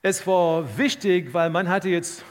Es 0.00 0.26
war 0.26 0.78
wichtig, 0.78 1.34
weil 1.34 1.50
man 1.50 1.68
hatte 1.68 1.90
jetzt 1.90 2.24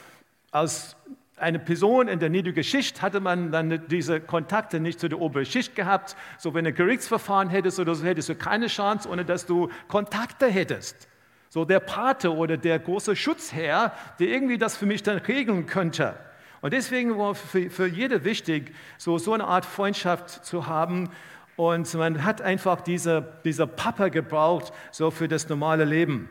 als 0.50 0.96
eine 1.38 1.60
Person 1.60 2.08
in 2.08 2.18
der 2.18 2.30
niedrigen 2.30 2.64
Schicht 2.64 3.04
hatte 3.04 3.20
man 3.20 3.52
dann 3.52 3.88
diese 3.88 4.20
Kontakte 4.20 4.80
nicht 4.80 5.00
zu 5.00 5.10
der 5.10 5.20
oberen 5.22 5.46
Schicht 5.46 5.76
gehabt. 5.76 6.16
So, 6.40 6.56
wenn 6.56 6.64
du 6.64 6.72
ein 6.72 6.76
Gerichtsverfahren 6.76 7.50
hättest 7.50 7.80
oder 7.80 7.94
so, 7.94 8.04
hättest 8.04 8.30
du 8.30 8.36
keine 8.36 8.66
Chance, 8.66 9.08
ohne 9.10 9.26
dass 9.26 9.46
du 9.46 9.70
Kontakte 9.88 10.48
hättest. 10.48 11.08
So 11.50 11.66
der 11.66 11.80
Pate 11.80 12.34
oder 12.34 12.58
der 12.58 12.80
große 12.80 13.16
Schutzherr, 13.16 13.94
der 14.20 14.28
irgendwie 14.28 14.58
das 14.58 14.76
für 14.76 14.86
mich 14.86 15.04
dann 15.04 15.18
regeln 15.18 15.66
könnte. 15.66 16.16
Und 16.62 16.74
deswegen 16.74 17.18
war 17.18 17.36
für, 17.36 17.70
für 17.70 17.88
jede 17.88 18.24
wichtig, 18.24 18.74
so, 18.98 19.18
so 19.18 19.34
eine 19.34 19.46
Art 19.46 19.66
Freundschaft 19.66 20.46
zu 20.46 20.68
haben. 20.68 21.10
Und 21.56 21.94
man 21.94 22.24
hat 22.24 22.42
einfach 22.42 22.82
diese, 22.82 23.40
diese 23.44 23.68
Papa 23.68 24.10
gebraucht, 24.10 24.74
so 24.92 25.12
für 25.12 25.28
das 25.28 25.48
normale 25.48 25.86
Leben. 25.86 26.28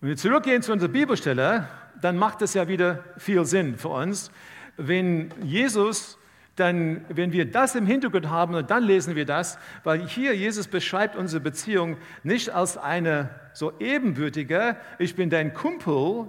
Wenn 0.00 0.10
wir 0.10 0.16
zurückgehen 0.16 0.62
zu 0.62 0.72
unserer 0.72 0.90
Bibelstelle, 0.90 1.68
dann 2.00 2.16
macht 2.16 2.42
es 2.42 2.54
ja 2.54 2.68
wieder 2.68 3.04
viel 3.16 3.44
Sinn 3.44 3.76
für 3.76 3.88
uns, 3.88 4.30
wenn 4.76 5.34
Jesus 5.42 6.18
dann, 6.58 7.04
wenn 7.08 7.32
wir 7.32 7.50
das 7.50 7.74
im 7.74 7.86
Hintergrund 7.86 8.30
haben, 8.30 8.66
dann 8.66 8.82
lesen 8.82 9.14
wir 9.14 9.24
das, 9.24 9.58
weil 9.84 10.06
hier 10.06 10.34
Jesus 10.36 10.68
beschreibt 10.68 11.16
unsere 11.16 11.40
Beziehung 11.40 11.96
nicht 12.22 12.50
als 12.50 12.76
eine 12.76 13.30
so 13.52 13.72
ebenbürtige, 13.78 14.76
ich 14.98 15.16
bin 15.16 15.30
dein 15.30 15.54
Kumpel 15.54 16.26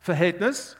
Verhältnis, 0.00 0.76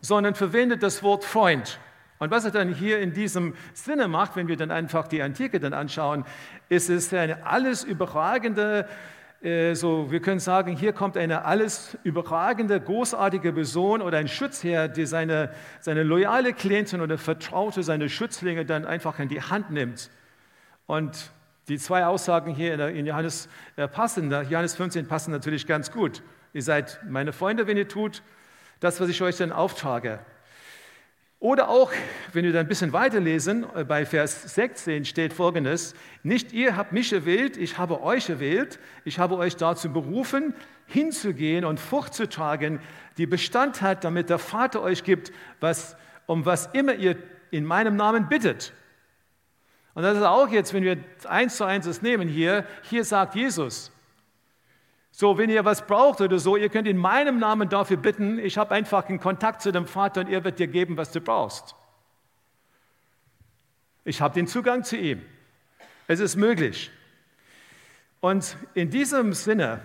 sondern 0.00 0.34
verwendet 0.34 0.82
das 0.82 1.02
Wort 1.02 1.24
Freund. 1.24 1.78
Und 2.18 2.30
was 2.30 2.44
er 2.44 2.50
dann 2.50 2.74
hier 2.74 3.00
in 3.00 3.14
diesem 3.14 3.54
Sinne 3.72 4.06
macht, 4.06 4.36
wenn 4.36 4.46
wir 4.46 4.58
dann 4.58 4.70
einfach 4.70 5.08
die 5.08 5.22
Antike 5.22 5.58
dann 5.58 5.72
anschauen, 5.72 6.26
ist 6.68 6.90
es 6.90 7.12
eine 7.14 7.46
alles 7.46 7.82
überragende 7.82 8.80
äh, 8.80 9.19
so, 9.42 10.10
wir 10.10 10.20
können 10.20 10.38
sagen, 10.38 10.76
hier 10.76 10.92
kommt 10.92 11.16
eine 11.16 11.46
alles 11.46 11.96
überragende, 12.04 12.78
großartige 12.78 13.54
Person 13.54 14.02
oder 14.02 14.18
ein 14.18 14.28
Schutzherr, 14.28 14.86
der 14.88 15.06
seine, 15.06 15.50
seine 15.80 16.02
loyale 16.02 16.52
Klientin 16.52 17.00
oder 17.00 17.16
Vertraute, 17.16 17.82
seine 17.82 18.10
Schützlinge 18.10 18.66
dann 18.66 18.84
einfach 18.84 19.18
in 19.18 19.28
die 19.28 19.40
Hand 19.40 19.70
nimmt. 19.70 20.10
Und 20.84 21.32
die 21.68 21.78
zwei 21.78 22.04
Aussagen 22.04 22.54
hier 22.54 22.78
in 22.88 23.06
Johannes 23.06 23.48
äh, 23.76 23.88
passen, 23.88 24.30
Johannes 24.30 24.74
15 24.74 25.06
passen 25.06 25.30
natürlich 25.30 25.66
ganz 25.66 25.90
gut. 25.90 26.22
Ihr 26.52 26.62
seid 26.62 27.00
meine 27.08 27.32
Freunde, 27.32 27.66
wenn 27.66 27.78
ihr 27.78 27.88
tut 27.88 28.22
das, 28.80 29.00
was 29.00 29.08
ich 29.08 29.22
euch 29.22 29.36
dann 29.36 29.52
auftrage. 29.52 30.18
Oder 31.40 31.70
auch, 31.70 31.90
wenn 32.34 32.44
wir 32.44 32.52
dann 32.52 32.66
ein 32.66 32.68
bisschen 32.68 32.92
weiterlesen, 32.92 33.64
äh, 33.74 33.82
bei 33.82 34.04
Vers 34.04 34.42
16 34.54 35.06
steht 35.06 35.32
folgendes, 35.32 35.94
nicht 36.22 36.52
ihr 36.52 36.76
habt 36.76 36.92
mich 36.92 37.14
erwählt, 37.14 37.56
ich 37.56 37.78
habe 37.78 38.02
euch 38.02 38.28
erwählt, 38.28 38.78
ich 39.06 39.18
habe 39.18 39.38
euch 39.38 39.56
dazu 39.56 39.90
berufen, 39.90 40.54
hinzugehen 40.86 41.64
und 41.64 41.80
Frucht 41.80 42.12
zu 42.12 42.28
tragen, 42.28 42.78
die 43.16 43.26
Bestand 43.26 43.80
hat, 43.80 44.04
damit 44.04 44.28
der 44.28 44.38
Vater 44.38 44.82
euch 44.82 45.02
gibt, 45.02 45.32
was, 45.60 45.96
um 46.26 46.44
was 46.44 46.66
immer 46.74 46.94
ihr 46.94 47.16
in 47.50 47.64
meinem 47.64 47.96
Namen 47.96 48.28
bittet. 48.28 48.74
Und 49.94 50.02
das 50.02 50.18
ist 50.18 50.24
auch 50.24 50.48
jetzt, 50.48 50.74
wenn 50.74 50.84
wir 50.84 50.98
eins 51.26 51.56
zu 51.56 51.64
eins 51.64 51.86
das 51.86 52.02
nehmen 52.02 52.28
hier, 52.28 52.66
hier 52.82 53.04
sagt 53.04 53.34
Jesus, 53.34 53.90
so, 55.20 55.36
wenn 55.36 55.50
ihr 55.50 55.66
was 55.66 55.86
braucht 55.86 56.22
oder 56.22 56.38
so, 56.38 56.56
ihr 56.56 56.70
könnt 56.70 56.88
in 56.88 56.96
meinem 56.96 57.38
Namen 57.38 57.68
dafür 57.68 57.98
bitten. 57.98 58.38
Ich 58.38 58.56
habe 58.56 58.74
einfach 58.74 59.06
einen 59.06 59.20
Kontakt 59.20 59.60
zu 59.60 59.70
dem 59.70 59.86
Vater 59.86 60.22
und 60.22 60.30
er 60.30 60.44
wird 60.44 60.58
dir 60.58 60.66
geben, 60.66 60.96
was 60.96 61.12
du 61.12 61.20
brauchst. 61.20 61.74
Ich 64.06 64.22
habe 64.22 64.32
den 64.32 64.46
Zugang 64.46 64.82
zu 64.82 64.96
ihm. 64.96 65.20
Es 66.06 66.20
ist 66.20 66.36
möglich. 66.36 66.90
Und 68.20 68.56
in 68.72 68.88
diesem 68.88 69.34
Sinne, 69.34 69.82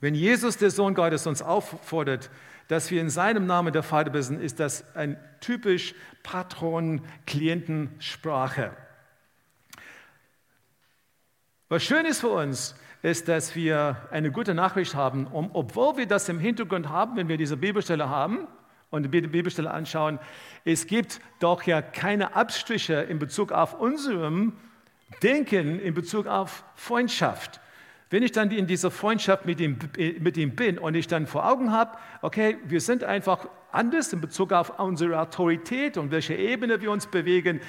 wenn 0.00 0.14
Jesus, 0.14 0.58
der 0.58 0.70
Sohn 0.70 0.94
Gottes, 0.94 1.26
uns 1.26 1.40
auffordert, 1.40 2.28
dass 2.68 2.90
wir 2.90 3.00
in 3.00 3.08
seinem 3.08 3.46
Namen 3.46 3.72
der 3.72 3.82
Vater 3.82 4.12
wissen, 4.12 4.38
ist 4.38 4.60
das 4.60 4.84
ein 4.94 5.18
typisch 5.40 5.94
Patron-Klientensprache. 6.24 8.76
Was 11.70 11.82
schön 11.82 12.04
ist 12.04 12.20
für 12.20 12.28
uns, 12.28 12.74
ist, 13.02 13.28
dass 13.28 13.54
wir 13.54 13.96
eine 14.10 14.30
gute 14.30 14.54
Nachricht 14.54 14.94
haben. 14.94 15.26
Um, 15.26 15.50
obwohl 15.52 15.96
wir 15.96 16.06
das 16.06 16.28
im 16.28 16.38
Hintergrund 16.38 16.88
haben, 16.88 17.16
wenn 17.16 17.28
wir 17.28 17.36
diese 17.36 17.56
Bibelstelle 17.56 18.08
haben 18.08 18.46
und 18.90 19.04
die 19.04 19.20
Bibelstelle 19.20 19.70
anschauen, 19.70 20.18
es 20.64 20.86
gibt 20.86 21.20
doch 21.38 21.62
ja 21.62 21.80
keine 21.80 22.34
Abstriche 22.34 22.94
in 22.94 23.18
Bezug 23.18 23.52
auf 23.52 23.78
unserem 23.78 24.52
Denken, 25.22 25.80
in 25.80 25.94
Bezug 25.94 26.26
auf 26.26 26.64
Freundschaft. 26.74 27.60
Wenn 28.10 28.22
ich 28.22 28.32
dann 28.32 28.50
in 28.50 28.66
dieser 28.66 28.90
Freundschaft 28.90 29.46
mit 29.46 29.60
ihm, 29.60 29.78
mit 30.18 30.36
ihm 30.36 30.56
bin 30.56 30.78
und 30.78 30.94
ich 30.94 31.06
dann 31.06 31.26
vor 31.26 31.48
Augen 31.48 31.72
habe, 31.72 31.96
okay, 32.22 32.58
wir 32.64 32.80
sind 32.80 33.04
einfach 33.04 33.48
anders 33.70 34.12
in 34.12 34.20
Bezug 34.20 34.52
auf 34.52 34.78
unsere 34.80 35.20
Autorität 35.20 35.96
und 35.96 36.10
welche 36.10 36.34
Ebene 36.34 36.80
wir 36.80 36.90
uns 36.90 37.06
bewegen, 37.06 37.60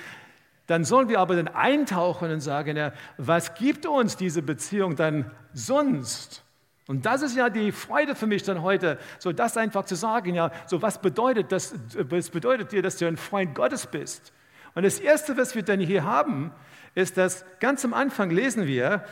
dann 0.72 0.86
sollen 0.86 1.10
wir 1.10 1.20
aber 1.20 1.36
dann 1.36 1.50
eintauchen 1.50 2.32
und 2.32 2.40
sagen, 2.40 2.78
ja, 2.78 2.94
was 3.18 3.56
gibt 3.56 3.86
uns 3.86 4.16
diese 4.16 4.42
Beziehung 4.42 4.95
dann 4.95 5.30
sonst? 5.54 6.45
Und 6.88 7.06
das 7.06 7.22
ist 7.22 7.36
ja 7.36 7.50
die 7.50 7.74
Freude 7.74 8.15
für 8.15 8.26
mich 8.26 8.43
dann 8.43 8.62
heute, 8.62 8.98
so 9.19 9.34
das 9.34 9.58
einfach 9.58 9.84
zu 9.84 9.95
sagen, 9.95 10.34
ja, 10.34 10.50
so 10.67 10.82
was 10.82 11.02
bedeutet 11.02 11.52
das, 11.52 11.76
was 11.95 12.30
bedeutet 12.30 12.72
dir, 12.72 12.82
dass 12.82 12.95
du 12.95 13.06
ein 13.06 13.17
Freund 13.17 13.54
Gottes 13.54 13.86
bist? 13.86 14.32
Und 14.74 14.84
das 14.84 15.00
Erste, 15.00 15.36
was 15.36 15.56
wir 15.56 15.63
dann 15.63 15.82
hier 15.82 16.06
haben, 16.06 16.54
ist, 16.95 17.17
dass 17.17 17.45
ganz 17.60 17.84
am 17.84 17.93
Anfang 17.93 18.30
lesen 18.30 18.65
wir, 18.65 19.04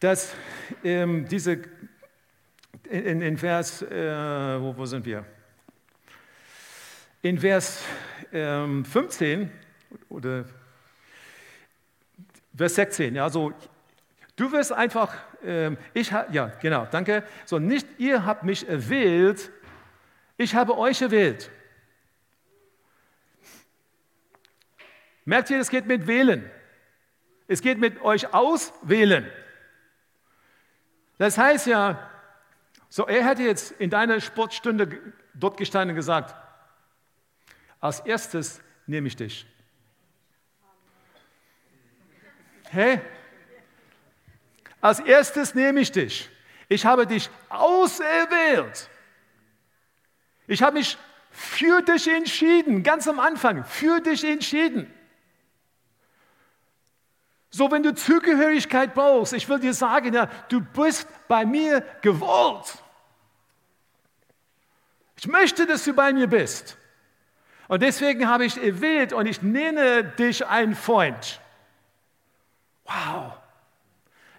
dass 0.00 0.34
ähm, 0.82 1.28
diese, 1.28 1.58
in, 2.88 3.20
in 3.20 3.36
Vers, 3.36 3.82
äh, 3.82 4.60
wo, 4.60 4.74
wo, 4.78 4.86
sind 4.86 5.04
wir? 5.04 5.26
In 7.20 7.38
Vers 7.38 7.82
ähm, 8.32 8.86
15 8.86 9.50
oder 10.08 10.46
Vers 12.56 12.74
16, 12.76 13.14
ja, 13.14 13.28
so, 13.28 13.52
du 14.36 14.52
wirst 14.52 14.72
einfach, 14.72 15.14
äh, 15.42 15.72
ich, 15.92 16.10
ja, 16.10 16.52
genau, 16.60 16.86
danke, 16.90 17.24
so, 17.44 17.58
nicht 17.58 17.86
ihr 17.98 18.24
habt 18.24 18.44
mich 18.44 18.68
erwählt, 18.68 19.50
ich 20.36 20.54
habe 20.54 20.76
euch 20.76 21.02
erwählt. 21.02 21.50
Merkt 25.24 25.50
ihr, 25.50 25.58
es 25.58 25.70
geht 25.70 25.86
mit 25.86 26.06
wählen. 26.06 26.50
Es 27.46 27.62
geht 27.62 27.78
mit 27.78 28.02
euch 28.02 28.32
auswählen. 28.32 29.30
Das 31.18 31.38
heißt 31.38 31.66
ja, 31.66 32.10
so 32.88 33.06
er 33.06 33.26
hätte 33.26 33.42
jetzt 33.42 33.72
in 33.72 33.90
deiner 33.90 34.20
Sportstunde 34.20 35.00
dort 35.34 35.56
gestanden 35.56 35.90
und 35.90 35.96
gesagt, 35.96 36.34
als 37.80 38.00
erstes 38.00 38.60
nehme 38.86 39.08
ich 39.08 39.16
dich. 39.16 39.46
Hä? 42.70 43.00
Als 44.80 45.00
erstes 45.00 45.54
nehme 45.54 45.80
ich 45.80 45.92
dich. 45.92 46.30
Ich 46.68 46.84
habe 46.84 47.06
dich 47.06 47.30
auserwählt. 47.48 48.88
Ich 50.46 50.62
habe 50.62 50.78
mich 50.78 50.98
für 51.30 51.82
dich 51.82 52.08
entschieden, 52.08 52.82
ganz 52.82 53.08
am 53.08 53.18
Anfang, 53.18 53.64
für 53.64 54.00
dich 54.00 54.24
entschieden. 54.24 54.92
So, 57.50 57.70
wenn 57.70 57.82
du 57.82 57.94
Zugehörigkeit 57.94 58.94
brauchst, 58.94 59.32
ich 59.32 59.48
will 59.48 59.60
dir 59.60 59.74
sagen, 59.74 60.12
ja, 60.12 60.26
du 60.48 60.60
bist 60.60 61.08
bei 61.28 61.44
mir 61.44 61.82
gewollt. 62.02 62.82
Ich 65.16 65.28
möchte, 65.28 65.64
dass 65.64 65.84
du 65.84 65.94
bei 65.94 66.12
mir 66.12 66.26
bist. 66.26 66.76
Und 67.68 67.82
deswegen 67.82 68.28
habe 68.28 68.44
ich 68.44 68.62
erwählt 68.62 69.12
und 69.12 69.26
ich 69.26 69.40
nenne 69.40 70.04
dich 70.04 70.46
ein 70.46 70.74
Freund. 70.74 71.40
Wow. 72.84 73.32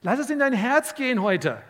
Lass 0.02 0.20
es 0.20 0.30
in 0.30 0.40
dein 0.40 0.54
Herz 0.54 0.96
gehen 0.96 1.22
heute. 1.22 1.62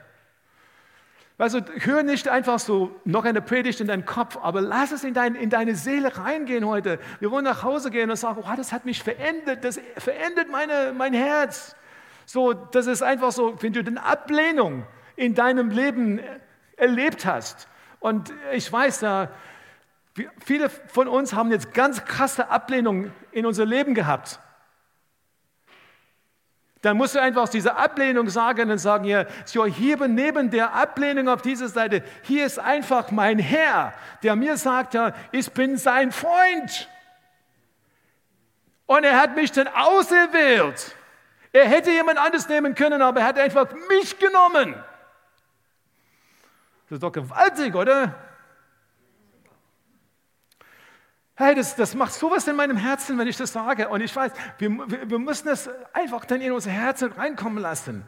Also 1.38 1.60
hör 1.80 2.04
nicht 2.04 2.30
einfach 2.30 2.60
so 2.60 2.96
noch 3.04 3.26
eine 3.26 3.42
Predigt 3.42 3.82
in 3.82 3.88
deinen 3.88 4.06
Kopf, 4.06 4.38
aber 4.42 4.62
lass 4.62 4.94
es 4.94 5.04
in, 5.04 5.14
dein, 5.14 5.36
in 5.36 5.50
deine 5.50 5.76
Seele 5.76 6.18
reingehen 6.18 6.66
heute. 6.66 7.00
Wir 7.20 7.30
wollen 7.30 7.44
nach 7.44 7.64
Hause 7.64 7.92
gehen 7.92 8.10
und 8.10 8.16
sagen, 8.16 8.40
wow, 8.42 8.56
das 8.56 8.72
hat 8.72 8.86
mich 8.86 9.04
verändert, 9.04 9.66
das 9.66 9.80
verändert 9.98 10.50
meine, 10.50 10.94
mein 10.94 11.14
Herz. 11.14 11.76
So, 12.26 12.54
das 12.54 12.88
ist 12.88 13.04
einfach 13.04 13.34
so, 13.34 13.62
wenn 13.62 13.74
du 13.74 13.82
eine 13.82 14.02
Ablehnung 14.02 14.86
in 15.18 15.36
deinem 15.36 15.70
Leben 15.70 16.22
erlebt 16.78 17.26
hast. 17.26 17.68
Und 18.00 18.34
ich 18.54 18.72
weiß, 18.72 19.00
da, 19.00 19.30
viele 20.44 20.70
von 20.70 21.10
uns 21.10 21.34
haben 21.34 21.52
jetzt 21.52 21.74
ganz 21.74 22.06
krasse 22.06 22.50
Ablehnung 22.50 23.12
in 23.32 23.46
unser 23.46 23.66
Leben 23.66 23.94
gehabt 23.94 24.40
dann 26.86 26.98
musst 26.98 27.16
du 27.16 27.20
einfach 27.20 27.42
aus 27.42 27.50
dieser 27.50 27.78
Ablehnung 27.78 28.30
sagen 28.30 28.70
und 28.70 28.78
sagen, 28.78 29.06
ja, 29.06 29.26
so 29.44 29.66
hier 29.66 29.98
neben 30.08 30.52
der 30.52 30.76
Ablehnung 30.76 31.30
auf 31.30 31.42
dieser 31.42 31.68
Seite, 31.68 32.04
hier 32.22 32.46
ist 32.46 32.60
einfach 32.60 33.10
mein 33.10 33.40
Herr, 33.40 33.92
der 34.22 34.36
mir 34.36 34.56
sagt, 34.56 34.94
ja, 34.94 35.12
ich 35.32 35.52
bin 35.52 35.78
sein 35.78 36.12
Freund. 36.12 36.88
Und 38.86 39.04
er 39.04 39.20
hat 39.20 39.36
mich 39.36 39.52
dann 39.52 39.68
auserwählt. 39.68 40.96
Er 41.52 41.68
hätte 41.68 41.90
jemand 41.90 42.20
anderes 42.20 42.48
nehmen 42.48 42.76
können, 42.76 43.02
aber 43.02 43.22
er 43.22 43.26
hat 43.26 43.40
einfach 43.40 43.66
mich 43.90 44.20
genommen. 44.20 44.76
Das 46.88 46.98
ist 46.98 47.02
doch 47.02 47.12
gewaltig, 47.12 47.74
oder? 47.74 48.14
Hey, 51.38 51.54
das, 51.54 51.76
das 51.76 51.96
macht 51.96 52.14
sowas 52.14 52.48
in 52.48 52.56
meinem 52.56 52.78
Herzen, 52.78 53.18
wenn 53.18 53.28
ich 53.28 53.36
das 53.36 53.52
sage. 53.52 53.90
Und 53.90 54.00
ich 54.00 54.16
weiß, 54.16 54.32
wir, 54.58 54.70
wir, 55.10 55.20
müssen 55.20 55.48
das 55.48 55.70
einfach 55.92 56.24
dann 56.24 56.40
in 56.40 56.54
unser 56.54 56.72
Herzen 56.72 57.12
reinkommen 57.12 57.62
lassen. 57.62 58.06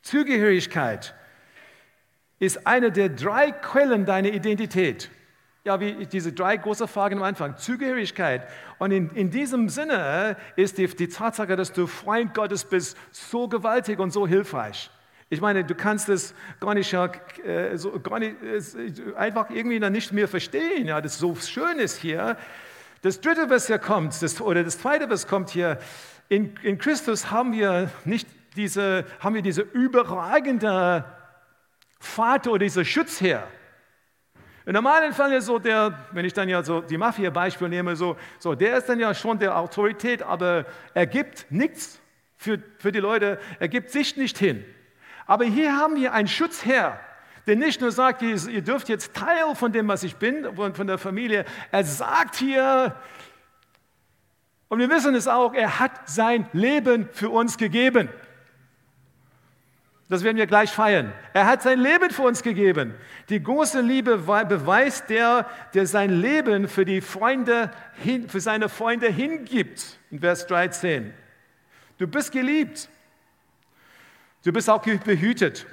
Zugehörigkeit 0.00 1.14
ist 2.38 2.66
eine 2.66 2.90
der 2.90 3.10
drei 3.10 3.52
Quellen 3.52 4.06
deiner 4.06 4.30
Identität. 4.30 5.10
Ja, 5.64 5.80
wie 5.80 6.06
diese 6.06 6.32
drei 6.32 6.56
große 6.56 6.88
Fragen 6.88 7.18
am 7.18 7.22
Anfang. 7.24 7.58
Zugehörigkeit. 7.58 8.48
Und 8.78 8.92
in, 8.92 9.10
in 9.10 9.30
diesem 9.30 9.68
Sinne 9.68 10.36
ist 10.56 10.78
die, 10.78 10.86
die 10.86 11.08
Tatsache, 11.08 11.56
dass 11.56 11.72
du 11.72 11.86
Freund 11.86 12.32
Gottes 12.32 12.64
bist, 12.64 12.96
so 13.10 13.46
gewaltig 13.46 13.98
und 13.98 14.10
so 14.10 14.26
hilfreich. 14.26 14.90
Ich 15.30 15.40
meine, 15.40 15.64
du 15.64 15.74
kannst 15.74 16.08
es 16.08 16.34
gar 16.60 16.74
nicht, 16.74 16.92
äh, 16.92 17.76
so, 17.76 17.98
gar 18.00 18.18
nicht 18.18 18.36
äh, 18.42 19.14
einfach 19.16 19.50
irgendwie 19.50 19.80
dann 19.80 19.92
nicht 19.92 20.12
mehr 20.12 20.28
verstehen, 20.28 20.86
ja, 20.86 21.00
das 21.00 21.18
so 21.18 21.34
schön 21.34 21.78
ist 21.78 21.96
hier. 21.96 22.36
Das 23.02 23.20
dritte, 23.20 23.48
was 23.48 23.66
hier 23.66 23.78
kommt, 23.78 24.20
das, 24.22 24.40
oder 24.40 24.64
das 24.64 24.78
zweite, 24.78 25.10
was 25.10 25.26
kommt 25.26 25.50
hier, 25.50 25.78
in, 26.28 26.54
in 26.62 26.78
Christus 26.78 27.30
haben 27.30 27.52
wir 27.52 27.90
nicht 28.04 28.28
diese, 28.56 29.04
haben 29.20 29.34
wir 29.34 29.42
diese 29.42 29.62
überragende 29.62 31.04
Vater 31.98 32.52
oder 32.52 32.64
dieser 32.64 32.84
Schutzherr. 32.84 33.48
Im 34.66 34.72
normalen 34.72 35.12
Fall 35.12 35.32
ist 35.32 35.46
so 35.46 35.58
der, 35.58 36.06
wenn 36.12 36.24
ich 36.24 36.32
dann 36.32 36.48
ja 36.48 36.62
so 36.62 36.80
die 36.80 36.96
Mafia-Beispiel 36.96 37.68
nehme, 37.68 37.96
so, 37.96 38.16
so, 38.38 38.54
der 38.54 38.78
ist 38.78 38.88
dann 38.88 38.98
ja 38.98 39.12
schon 39.12 39.38
der 39.38 39.58
Autorität, 39.58 40.22
aber 40.22 40.64
er 40.94 41.06
gibt 41.06 41.46
nichts 41.50 42.00
für, 42.36 42.62
für 42.78 42.90
die 42.90 43.00
Leute, 43.00 43.38
er 43.58 43.68
gibt 43.68 43.90
sich 43.90 44.16
nicht 44.16 44.38
hin. 44.38 44.64
Aber 45.26 45.44
hier 45.44 45.76
haben 45.76 45.96
wir 45.96 46.12
einen 46.12 46.28
Schutzherr, 46.28 46.98
der 47.46 47.56
nicht 47.56 47.80
nur 47.80 47.92
sagt, 47.92 48.22
ihr 48.22 48.62
dürft 48.62 48.88
jetzt 48.88 49.14
Teil 49.14 49.54
von 49.54 49.72
dem, 49.72 49.88
was 49.88 50.02
ich 50.02 50.16
bin, 50.16 50.46
von 50.54 50.86
der 50.86 50.98
Familie, 50.98 51.44
er 51.70 51.84
sagt 51.84 52.36
hier, 52.36 52.94
und 54.68 54.78
wir 54.80 54.90
wissen 54.90 55.14
es 55.14 55.28
auch, 55.28 55.54
er 55.54 55.78
hat 55.78 56.08
sein 56.08 56.48
Leben 56.52 57.08
für 57.12 57.30
uns 57.30 57.58
gegeben. 57.58 58.08
Das 60.08 60.22
werden 60.22 60.36
wir 60.36 60.46
gleich 60.46 60.70
feiern. 60.70 61.12
Er 61.32 61.46
hat 61.46 61.62
sein 61.62 61.80
Leben 61.80 62.10
für 62.10 62.22
uns 62.22 62.42
gegeben. 62.42 62.94
Die 63.30 63.42
große 63.42 63.80
Liebe 63.80 64.18
beweist 64.18 65.08
der, 65.08 65.48
der 65.72 65.86
sein 65.86 66.10
Leben 66.10 66.68
für, 66.68 66.84
die 66.84 67.00
Freunde 67.00 67.70
für 68.28 68.40
seine 68.40 68.68
Freunde 68.68 69.08
hingibt. 69.08 69.98
In 70.10 70.20
Vers 70.20 70.46
13. 70.46 71.14
Du 71.98 72.06
bist 72.06 72.32
geliebt. 72.32 72.88
Du 74.44 74.52
bist 74.52 74.68
auch 74.68 74.82
behütet. 74.82 75.66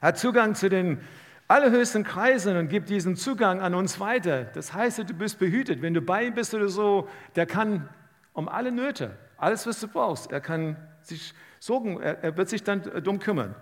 Er 0.00 0.08
hat 0.08 0.18
Zugang 0.18 0.56
zu 0.56 0.68
den 0.68 1.00
allerhöchsten 1.46 2.02
Kreisen 2.02 2.56
und 2.56 2.68
gibt 2.68 2.88
diesen 2.88 3.14
Zugang 3.14 3.60
an 3.60 3.74
uns 3.74 4.00
weiter. 4.00 4.44
Das 4.44 4.72
heißt, 4.72 4.98
du 4.98 5.14
bist 5.14 5.38
behütet. 5.38 5.80
Wenn 5.80 5.94
du 5.94 6.00
bei 6.00 6.24
ihm 6.24 6.34
bist 6.34 6.54
oder 6.54 6.68
so, 6.68 7.08
der 7.36 7.46
kann 7.46 7.88
um 8.32 8.48
alle 8.48 8.72
Nöte, 8.72 9.16
alles, 9.36 9.64
was 9.66 9.78
du 9.78 9.86
brauchst, 9.86 10.32
er 10.32 10.40
kann 10.40 10.76
sich 11.02 11.34
sorgen, 11.60 12.00
er, 12.00 12.24
er 12.24 12.36
wird 12.36 12.48
sich 12.48 12.64
dann 12.64 12.82
darum 12.82 13.20
kümmern. 13.20 13.54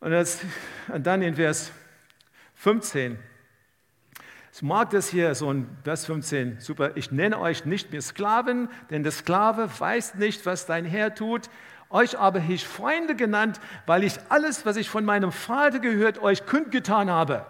Und, 0.00 0.12
das, 0.12 0.40
und 0.88 1.06
dann 1.06 1.20
in 1.20 1.34
Vers 1.34 1.72
15. 2.54 3.18
Ich 4.54 4.62
mag 4.62 4.90
das 4.90 5.08
hier, 5.08 5.34
so 5.34 5.50
in 5.50 5.68
Vers 5.82 6.06
15, 6.06 6.60
super. 6.60 6.96
Ich 6.96 7.10
nenne 7.10 7.38
euch 7.38 7.66
nicht 7.66 7.90
mehr 7.92 8.02
Sklaven, 8.02 8.68
denn 8.90 9.02
der 9.02 9.12
Sklave 9.12 9.68
weiß 9.78 10.14
nicht, 10.14 10.46
was 10.46 10.64
dein 10.64 10.84
Herr 10.84 11.14
tut. 11.14 11.50
Euch 11.92 12.18
aber 12.18 12.40
habe 12.40 12.54
ich 12.54 12.66
Freunde 12.66 13.14
genannt, 13.14 13.60
weil 13.84 14.02
ich 14.02 14.14
alles, 14.30 14.64
was 14.64 14.76
ich 14.76 14.88
von 14.88 15.04
meinem 15.04 15.30
Vater 15.30 15.78
gehört, 15.78 16.18
euch 16.22 16.46
kundgetan 16.46 17.10
habe. 17.10 17.44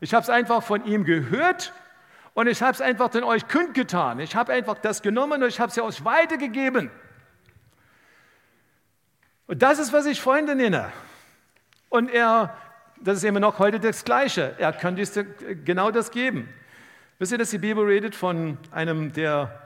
Ich 0.00 0.12
habe 0.12 0.24
es 0.24 0.28
einfach 0.28 0.64
von 0.64 0.84
ihm 0.84 1.04
gehört 1.04 1.72
und 2.34 2.48
ich 2.48 2.60
habe 2.62 2.72
es 2.72 2.80
einfach 2.80 3.10
dann 3.10 3.22
euch 3.22 3.46
kundgetan. 3.46 4.18
Ich 4.18 4.34
habe 4.34 4.52
einfach 4.52 4.76
das 4.78 5.02
genommen 5.02 5.40
und 5.40 5.48
ich 5.48 5.60
habe 5.60 5.70
es 5.70 5.78
euch 5.78 6.04
weitergegeben. 6.04 6.90
Und 9.46 9.62
das 9.62 9.78
ist, 9.78 9.92
was 9.92 10.06
ich 10.06 10.20
Freunde 10.20 10.56
nenne. 10.56 10.92
Und 11.88 12.10
er, 12.10 12.56
das 13.00 13.18
ist 13.18 13.24
immer 13.24 13.38
noch 13.38 13.60
heute 13.60 13.78
das 13.78 14.04
Gleiche. 14.04 14.56
Er 14.58 14.72
kann 14.72 14.96
dies, 14.96 15.12
genau 15.64 15.92
das 15.92 16.10
geben. 16.10 16.48
Wisst 17.20 17.30
ihr, 17.30 17.38
dass 17.38 17.50
die 17.50 17.58
Bibel 17.58 17.84
redet 17.84 18.16
von 18.16 18.58
einem, 18.72 19.12
der 19.12 19.62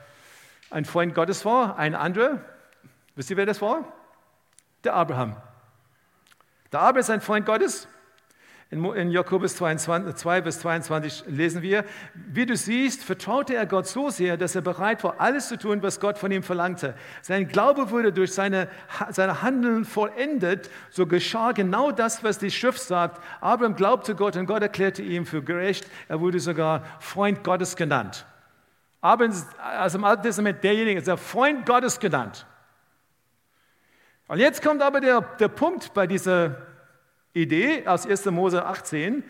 ein 0.69 0.85
Freund 0.85 1.15
Gottes 1.15 1.47
war, 1.47 1.79
ein 1.79 1.95
anderer? 1.95 2.45
Wisst 3.17 3.31
ihr, 3.31 3.39
wer 3.39 3.47
das 3.47 3.63
war? 3.63 3.91
Der 4.85 4.95
Abraham. 4.95 5.37
Der 6.73 6.81
Abraham 6.81 7.01
ist 7.01 7.11
ein 7.11 7.21
Freund 7.21 7.47
Gottes. 7.47 7.89
In, 8.73 9.11
Jakobus 9.11 9.57
22, 9.57 10.15
2 10.15 10.41
bis 10.43 10.61
22 10.61 11.25
lesen 11.27 11.61
wir, 11.61 11.85
wie 12.15 12.47
du 12.47 12.55
siehst, 12.55 13.03
vertraute 13.03 13.57
er 13.57 13.67
Gott 13.67 13.89
so 13.89 14.11
sehr, 14.11 14.37
dass 14.37 14.55
er 14.55 14.63
bereit 14.63 15.03
war, 15.03 15.17
alles 15.19 15.49
zu 15.49 15.59
tun, 15.59 15.83
was 15.83 15.99
Gott 15.99 16.19
von 16.19 16.31
ihm 16.31 16.45
verlangte. 16.45 16.95
Sein 17.21 17.49
Glaube 17.49 17.91
wurde 17.91 18.13
durch 18.13 18.33
seine, 18.33 18.69
seine 19.11 19.43
Handeln 19.43 19.85
vollendet, 19.85 20.71
so 20.91 21.05
geschah 21.05 21.51
genau 21.51 21.91
das, 21.91 22.23
was 22.23 22.39
die 22.39 22.53
Schrift 22.53 22.81
sagt. 22.81 23.21
Abraham 23.41 23.75
glaubte 23.75 24.15
Gott 24.15 24.37
und 24.37 24.47
Gott 24.47 24.63
erklärte 24.63 25.03
ihn 25.03 25.27
für 25.27 25.43
gerecht. 25.43 25.91
Er 26.07 26.21
wurde 26.21 26.39
sogar 26.39 26.85
Freund 27.01 27.43
Gottes 27.43 27.75
genannt. 27.75 28.25
Abraham 29.01 29.33
ist 29.33 29.49
also 29.59 29.99
im 29.99 30.05
Alten 30.05 30.23
Testament 30.23 30.63
derjenige, 30.63 31.03
der 31.03 31.17
Freund 31.17 31.67
Gottes 31.67 31.99
genannt. 31.99 32.47
Und 34.31 34.39
jetzt 34.39 34.63
kommt 34.63 34.81
aber 34.81 35.01
der, 35.01 35.23
der 35.23 35.49
Punkt 35.49 35.93
bei 35.93 36.07
dieser 36.07 36.65
Idee 37.33 37.85
aus 37.89 38.07
1. 38.07 38.27
Mose 38.27 38.65
18. 38.65 39.25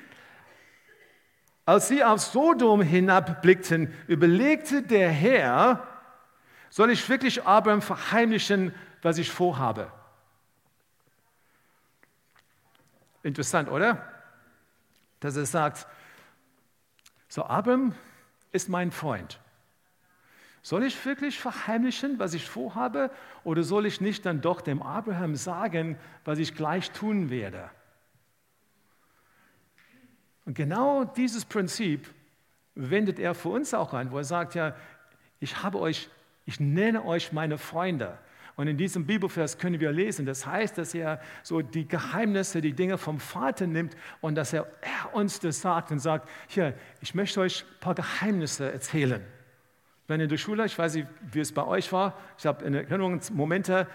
Als 1.64 1.88
sie 1.88 2.04
auf 2.04 2.20
Sodom 2.20 2.82
hinabblickten, 2.82 3.94
überlegte 4.08 4.82
der 4.82 5.08
Herr, 5.08 5.88
soll 6.68 6.90
ich 6.90 7.08
wirklich 7.08 7.46
Abraham 7.46 7.80
verheimlichen, 7.80 8.74
was 9.00 9.16
ich 9.16 9.30
vorhabe? 9.30 9.90
Interessant, 13.22 13.70
oder? 13.70 14.06
Dass 15.20 15.34
er 15.34 15.46
sagt, 15.46 15.86
so 17.26 17.46
Abraham 17.46 17.94
ist 18.52 18.68
mein 18.68 18.90
Freund. 18.90 19.40
Soll 20.62 20.84
ich 20.84 21.04
wirklich 21.06 21.38
verheimlichen, 21.38 22.18
was 22.18 22.34
ich 22.34 22.48
vorhabe, 22.48 23.10
oder 23.44 23.62
soll 23.62 23.86
ich 23.86 24.00
nicht 24.00 24.26
dann 24.26 24.42
doch 24.42 24.60
dem 24.60 24.82
Abraham 24.82 25.34
sagen, 25.34 25.96
was 26.24 26.38
ich 26.38 26.54
gleich 26.54 26.90
tun 26.90 27.30
werde? 27.30 27.70
Und 30.44 30.54
genau 30.54 31.04
dieses 31.04 31.44
Prinzip 31.44 32.12
wendet 32.74 33.18
er 33.18 33.34
für 33.34 33.50
uns 33.50 33.72
auch 33.72 33.94
an, 33.94 34.10
wo 34.10 34.18
er 34.18 34.24
sagt, 34.24 34.54
ja, 34.54 34.74
ich 35.38 35.62
habe 35.62 35.78
euch, 35.78 36.10
ich 36.44 36.60
nenne 36.60 37.04
euch 37.04 37.32
meine 37.32 37.56
Freunde. 37.56 38.18
Und 38.56 38.66
in 38.66 38.76
diesem 38.76 39.06
Bibelvers 39.06 39.56
können 39.56 39.80
wir 39.80 39.92
lesen, 39.92 40.26
das 40.26 40.44
heißt, 40.44 40.76
dass 40.76 40.92
er 40.92 41.22
so 41.42 41.62
die 41.62 41.88
Geheimnisse, 41.88 42.60
die 42.60 42.74
Dinge 42.74 42.98
vom 42.98 43.18
Vater 43.18 43.66
nimmt 43.66 43.96
und 44.20 44.34
dass 44.34 44.52
er, 44.52 44.66
er 44.82 45.14
uns 45.14 45.40
das 45.40 45.62
sagt 45.62 45.90
und 45.90 46.00
sagt, 46.00 46.28
hier, 46.48 46.74
ich 47.00 47.14
möchte 47.14 47.40
euch 47.40 47.64
ein 47.64 47.80
paar 47.80 47.94
Geheimnisse 47.94 48.70
erzählen 48.70 49.24
bin 50.10 50.20
in 50.20 50.28
der 50.28 50.38
Schule, 50.38 50.66
ich 50.66 50.76
weiß 50.76 50.94
nicht, 50.96 51.06
wie 51.30 51.38
es 51.38 51.52
bei 51.52 51.64
euch 51.64 51.92
war. 51.92 52.18
Ich 52.36 52.44
habe 52.44 52.64
in 52.64 52.74
Erinnerung 52.74 53.20
Momente, 53.32 53.86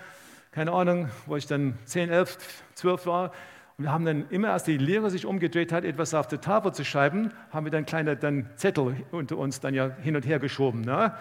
keine 0.54 0.72
Ahnung, 0.72 1.10
wo 1.26 1.36
ich 1.36 1.46
dann 1.46 1.78
10, 1.84 2.10
11, 2.10 2.38
12 2.76 3.06
war. 3.06 3.34
Und 3.78 3.84
wir 3.84 3.92
haben 3.92 4.06
dann 4.06 4.30
immer, 4.30 4.54
als 4.54 4.64
die 4.64 4.78
Lehrer 4.78 5.10
sich 5.10 5.26
umgedreht 5.26 5.74
hat, 5.74 5.84
etwas 5.84 6.14
auf 6.14 6.30
der 6.30 6.40
Tafel 6.40 6.74
zu 6.74 6.86
schreiben, 6.86 7.34
haben 7.52 7.66
wir 7.66 7.72
dann 7.72 7.86
kleine 7.86 8.16
dann 8.16 8.50
Zettel 8.56 8.96
unter 9.12 9.38
uns 9.38 9.60
dann 9.60 9.74
ja 9.74 9.90
hin 10.04 10.16
und 10.16 10.26
her 10.26 10.40
geschoben. 10.40 10.80
Ne? 10.80 11.14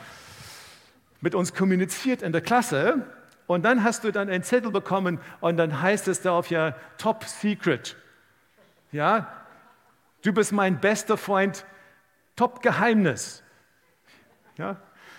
Mit 1.21 1.35
uns 1.35 1.55
kommuniziert 1.55 2.23
in 2.23 2.31
der 2.31 2.41
Klasse. 2.41 3.05
Und 3.49 3.65
dann 3.65 3.83
hast 3.83 4.05
du 4.05 4.13
dann 4.13 4.29
einen 4.29 4.45
Zettel 4.45 4.71
bekommen 4.71 5.19
und 5.41 5.57
dann 5.57 5.83
heißt 5.83 6.07
es 6.07 6.23
darauf 6.23 6.51
ja 6.51 6.77
Top 6.99 7.25
Secret. 7.25 7.97
Ja, 8.93 9.27
du 10.23 10.33
bist 10.33 10.53
mein 10.53 10.79
bester 10.79 11.17
Freund, 11.17 11.67
Top 12.37 12.63
Geheimnis. 12.63 13.44
Ja? 14.57 14.77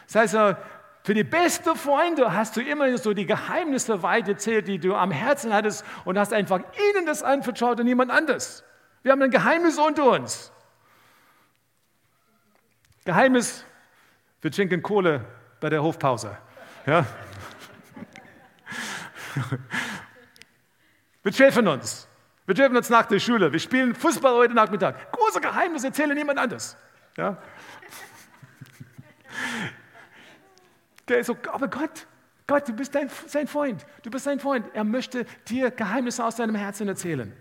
Das 0.07 0.15
heißt, 0.33 0.57
für 1.03 1.13
die 1.13 1.23
besten 1.23 1.75
Freunde 1.75 2.33
hast 2.33 2.55
du 2.57 2.61
immer 2.61 2.97
so 2.97 3.13
die 3.13 3.25
Geheimnisse 3.25 4.01
weit 4.01 4.27
erzählt, 4.27 4.67
die 4.67 4.79
du 4.79 4.95
am 4.95 5.11
Herzen 5.11 5.53
hattest 5.53 5.85
und 6.03 6.17
hast 6.17 6.33
einfach 6.33 6.59
ihnen 6.59 7.05
das 7.05 7.21
anvertraut 7.21 7.79
und 7.79 7.85
niemand 7.85 8.11
anders. 8.11 8.63
Wir 9.03 9.11
haben 9.11 9.21
ein 9.21 9.29
Geheimnis 9.29 9.77
unter 9.77 10.09
uns. 10.09 10.51
Geheimnis, 13.05 13.63
wir 14.41 14.51
trinken 14.51 14.81
Kohle 14.81 15.23
bei 15.59 15.69
der 15.69 15.83
Hofpause. 15.83 16.37
Ja? 16.87 17.05
Wir 21.23 21.31
treffen 21.31 21.67
uns. 21.67 22.07
Wir 22.45 22.53
treffen 22.53 22.77
uns 22.77 22.89
nach 22.91 23.07
der 23.07 23.19
Schule. 23.19 23.51
Wir 23.51 23.59
spielen 23.59 23.95
Fußball 23.95 24.33
heute 24.35 24.53
Nachmittag. 24.53 25.11
Große 25.11 25.41
Geheimnis, 25.41 25.83
erzähle 25.83 26.13
niemand 26.13 26.37
anders. 26.37 26.77
Ja? 27.17 27.37
Der 31.07 31.19
ist 31.19 31.27
so, 31.27 31.37
aber 31.51 31.67
Gott, 31.67 32.07
Gott, 32.47 32.67
du 32.67 32.73
bist 32.73 32.93
dein, 32.93 33.09
sein 33.27 33.47
Freund. 33.47 33.85
Du 34.03 34.09
bist 34.09 34.25
sein 34.25 34.39
Freund. 34.39 34.65
Er 34.73 34.83
möchte 34.83 35.25
dir 35.47 35.71
Geheimnisse 35.71 36.23
aus 36.23 36.35
deinem 36.35 36.55
Herzen 36.55 36.87
erzählen. 36.87 37.33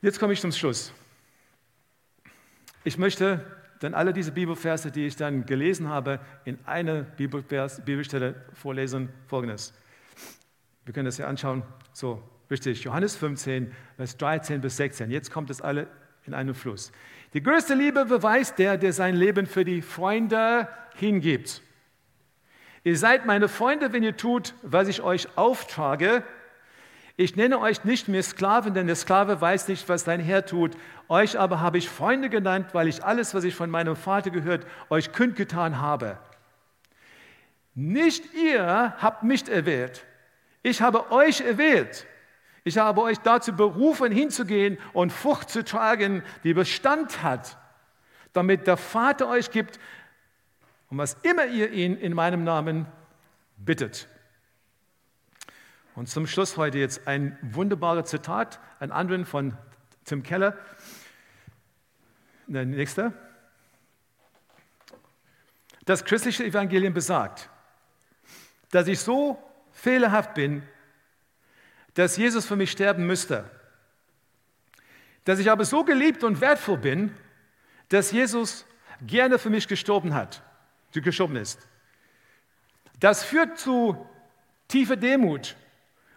Jetzt 0.00 0.18
komme 0.18 0.32
ich 0.32 0.40
zum 0.40 0.52
Schluss. 0.52 0.92
Ich 2.84 2.98
möchte 2.98 3.44
dann 3.80 3.94
alle 3.94 4.12
diese 4.12 4.32
Bibelverse, 4.32 4.90
die 4.90 5.06
ich 5.06 5.16
dann 5.16 5.44
gelesen 5.44 5.88
habe, 5.88 6.20
in 6.44 6.58
eine 6.66 7.02
Bibelvers, 7.02 7.84
Bibelstelle 7.84 8.34
vorlesen. 8.54 9.08
Folgendes. 9.26 9.74
Wir 10.84 10.94
können 10.94 11.06
das 11.06 11.18
ja 11.18 11.26
anschauen. 11.26 11.62
So, 11.92 12.22
richtig. 12.50 12.84
Johannes 12.84 13.16
15, 13.16 13.72
Vers 13.96 14.16
13 14.16 14.60
bis 14.60 14.76
16. 14.76 15.10
Jetzt 15.10 15.30
kommt 15.30 15.50
es 15.50 15.60
alle 15.60 15.88
in 16.26 16.34
einem 16.34 16.54
Fluss. 16.54 16.92
Die 17.34 17.42
größte 17.42 17.74
Liebe 17.74 18.04
beweist 18.04 18.58
der, 18.58 18.76
der 18.76 18.92
sein 18.92 19.14
Leben 19.16 19.46
für 19.46 19.64
die 19.64 19.80
Freunde 19.80 20.68
hingibt. 20.96 21.62
Ihr 22.84 22.98
seid 22.98 23.26
meine 23.26 23.48
Freunde, 23.48 23.92
wenn 23.92 24.02
ihr 24.02 24.16
tut, 24.16 24.54
was 24.62 24.88
ich 24.88 25.02
euch 25.02 25.28
auftrage. 25.36 26.24
Ich 27.16 27.36
nenne 27.36 27.58
euch 27.60 27.84
nicht 27.84 28.08
mehr 28.08 28.22
Sklaven, 28.22 28.74
denn 28.74 28.86
der 28.86 28.96
Sklave 28.96 29.40
weiß 29.40 29.68
nicht, 29.68 29.88
was 29.88 30.04
dein 30.04 30.20
Herr 30.20 30.44
tut. 30.44 30.76
Euch 31.08 31.38
aber 31.38 31.60
habe 31.60 31.78
ich 31.78 31.88
Freunde 31.88 32.28
genannt, 32.28 32.68
weil 32.72 32.88
ich 32.88 33.04
alles, 33.04 33.34
was 33.34 33.44
ich 33.44 33.54
von 33.54 33.70
meinem 33.70 33.96
Vater 33.96 34.30
gehört, 34.30 34.66
euch 34.90 35.12
kundgetan 35.12 35.80
habe. 35.80 36.18
Nicht 37.74 38.34
ihr 38.34 38.94
habt 38.98 39.22
mich 39.22 39.48
erwählt. 39.48 40.04
Ich 40.62 40.82
habe 40.82 41.10
euch 41.10 41.40
erwählt. 41.40 42.06
Ich 42.64 42.78
habe 42.78 43.02
euch 43.02 43.18
dazu 43.18 43.54
berufen, 43.54 44.12
hinzugehen 44.12 44.78
und 44.92 45.12
Frucht 45.12 45.50
zu 45.50 45.64
tragen, 45.64 46.22
die 46.44 46.54
Bestand 46.54 47.22
hat, 47.22 47.58
damit 48.32 48.66
der 48.66 48.76
Vater 48.76 49.28
euch 49.28 49.50
gibt, 49.50 49.80
um 50.88 50.98
was 50.98 51.14
immer 51.22 51.46
ihr 51.46 51.70
ihn 51.72 51.96
in 51.96 52.14
meinem 52.14 52.44
Namen 52.44 52.86
bittet. 53.56 54.08
Und 55.94 56.08
zum 56.08 56.26
Schluss 56.26 56.56
heute 56.56 56.78
jetzt 56.78 57.06
ein 57.06 57.36
wunderbares 57.42 58.08
Zitat, 58.08 58.60
ein 58.78 58.92
anderen 58.92 59.26
von 59.26 59.56
Tim 60.04 60.22
Keller. 60.22 60.56
Der 62.46 62.64
nächste. 62.64 63.12
Das 65.84 66.04
christliche 66.04 66.44
Evangelium 66.44 66.94
besagt, 66.94 67.50
dass 68.70 68.86
ich 68.86 69.00
so 69.00 69.42
fehlerhaft 69.72 70.34
bin, 70.34 70.62
dass 71.94 72.16
Jesus 72.16 72.46
für 72.46 72.56
mich 72.56 72.70
sterben 72.70 73.06
müsste. 73.06 73.48
Dass 75.24 75.38
ich 75.38 75.50
aber 75.50 75.64
so 75.64 75.84
geliebt 75.84 76.24
und 76.24 76.40
wertvoll 76.40 76.78
bin, 76.78 77.14
dass 77.88 78.10
Jesus 78.12 78.66
gerne 79.06 79.38
für 79.38 79.50
mich 79.50 79.68
gestorben 79.68 80.14
hat, 80.14 80.42
gestorben 80.92 81.36
ist. 81.36 81.66
Das 83.00 83.24
führt 83.24 83.58
zu 83.58 84.06
tiefer 84.68 84.96
Demut 84.96 85.56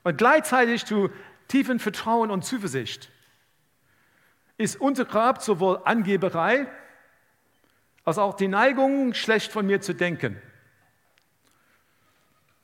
und 0.03 0.17
gleichzeitig 0.17 0.85
zu 0.85 1.09
tiefen 1.47 1.79
Vertrauen 1.79 2.31
und 2.31 2.45
Zuversicht. 2.45 3.11
Ist 4.57 4.79
untergrabt 4.79 5.41
sowohl 5.41 5.81
Angeberei 5.83 6.67
als 8.05 8.17
auch 8.17 8.35
die 8.35 8.47
Neigung, 8.47 9.13
schlecht 9.13 9.51
von 9.51 9.65
mir 9.65 9.81
zu 9.81 9.93
denken. 9.93 10.39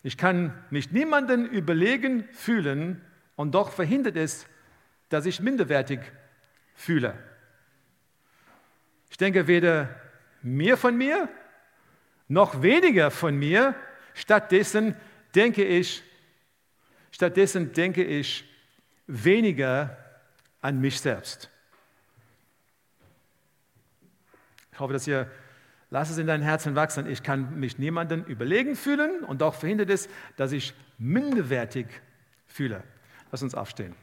Ich 0.04 0.18
kann 0.18 0.54
mich 0.70 0.92
niemanden 0.92 1.46
überlegen 1.46 2.28
fühlen 2.34 3.02
und 3.36 3.52
doch 3.54 3.72
verhindert 3.72 4.16
es, 4.16 4.48
dass 5.10 5.26
ich 5.26 5.40
minderwertig 5.40 6.00
fühle. 6.74 7.18
Ich 9.10 9.18
denke 9.18 9.48
weder 9.48 9.90
mehr 10.42 10.78
von 10.78 10.98
mir 10.98 11.30
noch 12.32 12.62
weniger 12.62 13.12
von 13.12 13.36
mir. 13.36 13.76
Stattdessen 14.14 14.96
denke 15.36 15.66
ich, 15.66 16.02
stattdessen 17.12 17.74
denke 17.74 18.06
ich 18.06 18.46
weniger 19.06 19.98
an 20.62 20.80
mich 20.80 21.02
selbst. 21.02 21.50
Ich 24.72 24.80
hoffe, 24.80 24.94
dass 24.94 25.08
ihr 25.08 25.30
Lass 25.94 26.10
es 26.10 26.18
in 26.18 26.26
dein 26.26 26.42
Herzen 26.42 26.74
wachsen. 26.74 27.06
Ich 27.06 27.22
kann 27.22 27.60
mich 27.60 27.78
niemandem 27.78 28.24
überlegen 28.24 28.78
fühlen 28.78 29.26
und 29.26 29.42
doch 29.42 29.54
verhindert 29.54 29.90
es, 29.90 30.08
dass 30.38 30.54
ich 30.54 30.74
minderwertig 30.98 31.86
fühle. 32.48 32.82
Lass 33.30 33.44
uns 33.44 33.54
aufstehen. 33.54 33.94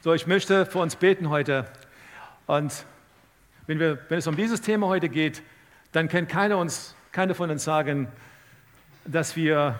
So, 0.00 0.14
ich 0.14 0.26
möchte 0.26 0.64
für 0.64 0.78
uns 0.78 0.96
beten 0.96 1.28
heute. 1.28 1.66
Und 2.46 2.86
wenn, 3.66 3.78
wir, 3.78 3.98
wenn 4.08 4.18
es 4.18 4.26
um 4.26 4.36
dieses 4.36 4.62
Thema 4.62 4.86
heute 4.86 5.10
geht, 5.10 5.42
dann 5.92 6.08
kann 6.08 6.26
keiner, 6.26 6.56
uns, 6.56 6.96
keiner 7.12 7.34
von 7.34 7.50
uns 7.50 7.62
sagen, 7.62 8.08
dass 9.04 9.36
wir 9.36 9.78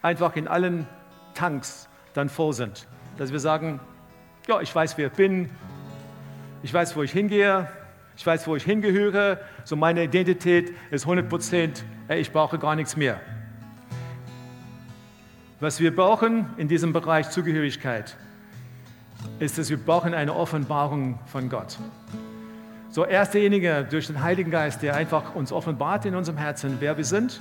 einfach 0.00 0.36
in 0.36 0.48
allen 0.48 0.86
Tanks 1.34 1.86
dann 2.16 2.28
voll 2.28 2.52
sind. 2.52 2.86
Dass 3.18 3.32
wir 3.32 3.40
sagen, 3.40 3.80
ja, 4.46 4.60
ich 4.60 4.74
weiß, 4.74 4.96
wer 4.96 5.08
ich 5.08 5.12
bin, 5.12 5.50
ich 6.62 6.72
weiß, 6.72 6.96
wo 6.96 7.02
ich 7.02 7.12
hingehe, 7.12 7.68
ich 8.16 8.26
weiß, 8.26 8.46
wo 8.46 8.56
ich 8.56 8.64
hingehöre, 8.64 9.38
so 9.64 9.76
meine 9.76 10.04
Identität 10.04 10.72
ist 10.90 11.02
100 11.02 11.28
Prozent, 11.28 11.84
ich 12.08 12.32
brauche 12.32 12.58
gar 12.58 12.74
nichts 12.74 12.96
mehr. 12.96 13.20
Was 15.60 15.80
wir 15.80 15.94
brauchen 15.94 16.46
in 16.56 16.68
diesem 16.68 16.92
Bereich 16.92 17.30
Zugehörigkeit, 17.30 18.16
ist, 19.38 19.58
dass 19.58 19.70
wir 19.70 19.76
brauchen 19.76 20.14
eine 20.14 20.34
Offenbarung 20.34 21.18
von 21.26 21.48
Gott. 21.48 21.78
So 22.90 23.04
er 23.04 23.22
ist 23.22 23.32
derjenige 23.32 23.86
durch 23.90 24.06
den 24.06 24.22
Heiligen 24.22 24.50
Geist, 24.50 24.82
der 24.82 24.94
einfach 24.94 25.34
uns 25.34 25.52
offenbart 25.52 26.06
in 26.06 26.14
unserem 26.14 26.38
Herzen, 26.38 26.76
wer 26.80 26.96
wir 26.96 27.04
sind 27.04 27.40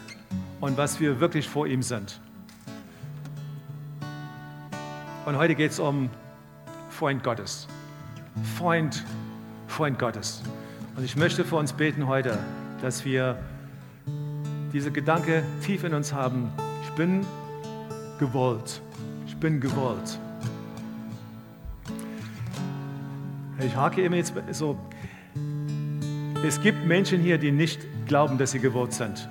und 0.60 0.78
was 0.78 1.00
wir 1.00 1.20
wirklich 1.20 1.48
vor 1.48 1.68
ihm 1.68 1.82
sind. 1.82 2.20
Und 5.26 5.38
heute 5.38 5.56
geht 5.56 5.72
es 5.72 5.80
um 5.80 6.12
Freund 6.90 7.24
Gottes. 7.24 7.68
Freund, 8.58 9.04
Freund 9.68 9.98
Gottes. 9.98 10.44
Und 10.96 11.04
ich 11.04 11.16
möchte 11.16 11.44
für 11.44 11.56
uns 11.56 11.74
beten 11.74 12.06
heute, 12.08 12.38
dass 12.84 13.04
wir 13.06 13.36
diese 14.72 14.92
Gedanke 14.92 15.44
tief 15.64 15.84
in 15.84 15.96
uns 15.96 16.14
haben. 16.14 16.52
Ich 16.84 16.92
bin 16.92 17.26
gewollt. 18.20 18.82
Ich 19.26 19.36
bin 19.38 19.60
gewollt. 19.60 20.20
Ich 23.66 23.76
hake 23.76 24.04
immer 24.04 24.18
jetzt 24.18 24.36
so. 24.52 24.78
Es 26.46 26.62
gibt 26.62 26.86
Menschen 26.86 27.20
hier, 27.20 27.40
die 27.40 27.52
nicht 27.52 27.80
glauben, 28.06 28.38
dass 28.38 28.52
sie 28.52 28.60
gewollt 28.60 28.94
sind. 28.94 29.28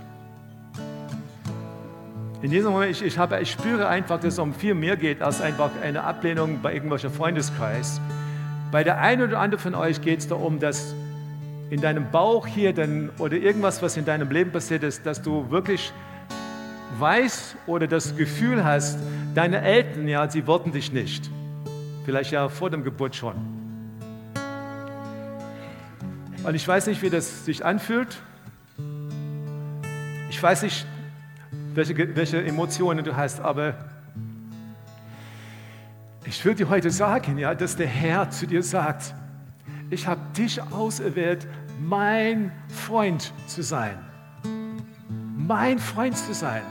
In 2.44 2.50
diesem 2.50 2.72
Moment, 2.72 2.90
ich, 2.90 3.02
ich, 3.02 3.16
habe, 3.16 3.40
ich 3.40 3.50
spüre 3.50 3.88
einfach, 3.88 4.20
dass 4.20 4.34
es 4.34 4.38
um 4.38 4.52
viel 4.52 4.74
mehr 4.74 4.98
geht 4.98 5.22
als 5.22 5.40
einfach 5.40 5.70
eine 5.80 6.04
Ablehnung 6.04 6.60
bei 6.60 6.74
irgendwelcher 6.74 7.08
Freundeskreis. 7.08 8.02
Bei 8.70 8.84
der 8.84 9.00
einen 9.00 9.22
oder 9.22 9.38
anderen 9.38 9.62
von 9.62 9.74
euch 9.74 10.02
geht 10.02 10.18
es 10.18 10.28
darum, 10.28 10.60
dass 10.60 10.94
in 11.70 11.80
deinem 11.80 12.10
Bauch 12.10 12.46
hier 12.46 12.74
dann, 12.74 13.08
oder 13.16 13.38
irgendwas, 13.38 13.80
was 13.80 13.96
in 13.96 14.04
deinem 14.04 14.30
Leben 14.30 14.52
passiert 14.52 14.82
ist, 14.82 15.06
dass 15.06 15.22
du 15.22 15.50
wirklich 15.50 15.90
weißt 16.98 17.56
oder 17.66 17.86
das 17.86 18.14
Gefühl 18.14 18.62
hast, 18.62 18.98
deine 19.34 19.62
Eltern, 19.62 20.06
ja, 20.06 20.28
sie 20.28 20.46
wollten 20.46 20.70
dich 20.70 20.92
nicht. 20.92 21.30
Vielleicht 22.04 22.30
ja 22.30 22.50
vor 22.50 22.68
dem 22.68 22.84
Geburt 22.84 23.16
schon. 23.16 23.36
Und 26.42 26.54
ich 26.54 26.68
weiß 26.68 26.88
nicht, 26.88 27.00
wie 27.00 27.08
das 27.08 27.46
sich 27.46 27.64
anfühlt. 27.64 28.18
Ich 30.28 30.42
weiß 30.42 30.62
nicht, 30.64 30.86
welche, 31.74 32.16
welche 32.16 32.44
Emotionen 32.44 33.04
du 33.04 33.16
hast, 33.16 33.40
aber 33.40 33.74
ich 36.24 36.44
will 36.44 36.54
dir 36.54 36.68
heute 36.68 36.90
sagen, 36.90 37.38
ja, 37.38 37.54
dass 37.54 37.76
der 37.76 37.86
Herr 37.86 38.30
zu 38.30 38.46
dir 38.46 38.62
sagt, 38.62 39.14
ich 39.90 40.06
habe 40.06 40.20
dich 40.36 40.60
auserwählt, 40.62 41.46
mein 41.80 42.52
Freund 42.68 43.32
zu 43.46 43.62
sein. 43.62 43.98
Mein 45.36 45.78
Freund 45.78 46.16
zu 46.16 46.32
sein. 46.32 46.62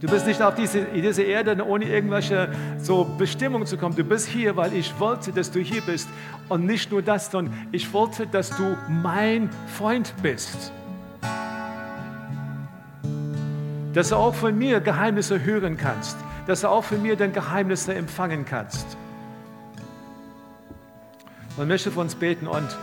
Du 0.00 0.08
bist 0.08 0.26
nicht 0.26 0.42
auf 0.42 0.54
diese, 0.54 0.84
diese 0.86 1.22
Erde, 1.22 1.64
ohne 1.64 1.84
irgendwelche 1.84 2.52
so 2.78 3.04
Bestimmungen 3.04 3.66
zu 3.66 3.76
kommen. 3.76 3.94
Du 3.94 4.02
bist 4.02 4.26
hier, 4.26 4.56
weil 4.56 4.72
ich 4.72 4.98
wollte, 4.98 5.32
dass 5.32 5.50
du 5.50 5.60
hier 5.60 5.80
bist. 5.80 6.08
Und 6.48 6.66
nicht 6.66 6.90
nur 6.90 7.02
das, 7.02 7.30
sondern 7.30 7.54
ich 7.70 7.92
wollte, 7.92 8.26
dass 8.26 8.50
du 8.50 8.76
mein 8.88 9.48
Freund 9.66 10.12
bist. 10.22 10.72
Dass 13.92 14.08
du 14.08 14.16
auch 14.16 14.34
von 14.34 14.56
mir 14.56 14.80
Geheimnisse 14.80 15.42
hören 15.44 15.76
kannst, 15.76 16.16
dass 16.46 16.62
du 16.62 16.68
auch 16.68 16.84
von 16.84 17.02
mir 17.02 17.16
dann 17.16 17.32
Geheimnisse 17.32 17.94
empfangen 17.94 18.44
kannst. 18.44 18.96
Man 21.56 21.68
möchte 21.68 21.90
für 21.90 22.00
uns 22.00 22.14
beten 22.14 22.46
und 22.46 22.76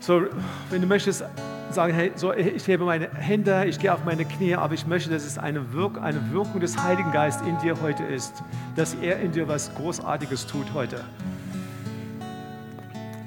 so, 0.00 0.22
wenn 0.70 0.80
du 0.80 0.86
möchtest, 0.86 1.24
sagen, 1.70 1.92
hey, 1.92 2.12
so, 2.14 2.32
ich 2.32 2.66
hebe 2.66 2.84
meine 2.84 3.10
Hände, 3.14 3.64
ich 3.66 3.78
gehe 3.78 3.92
auf 3.92 4.04
meine 4.04 4.24
Knie, 4.24 4.54
aber 4.54 4.74
ich 4.74 4.86
möchte, 4.86 5.10
dass 5.10 5.24
es 5.24 5.36
eine, 5.36 5.72
Wirk 5.72 6.00
eine 6.00 6.32
Wirkung 6.32 6.60
des 6.60 6.82
Heiligen 6.82 7.12
Geistes 7.12 7.46
in 7.46 7.58
dir 7.58 7.80
heute 7.82 8.04
ist, 8.04 8.42
dass 8.74 8.94
er 8.94 9.20
in 9.20 9.32
dir 9.32 9.48
was 9.48 9.74
Großartiges 9.74 10.46
tut 10.46 10.66
heute. 10.72 11.00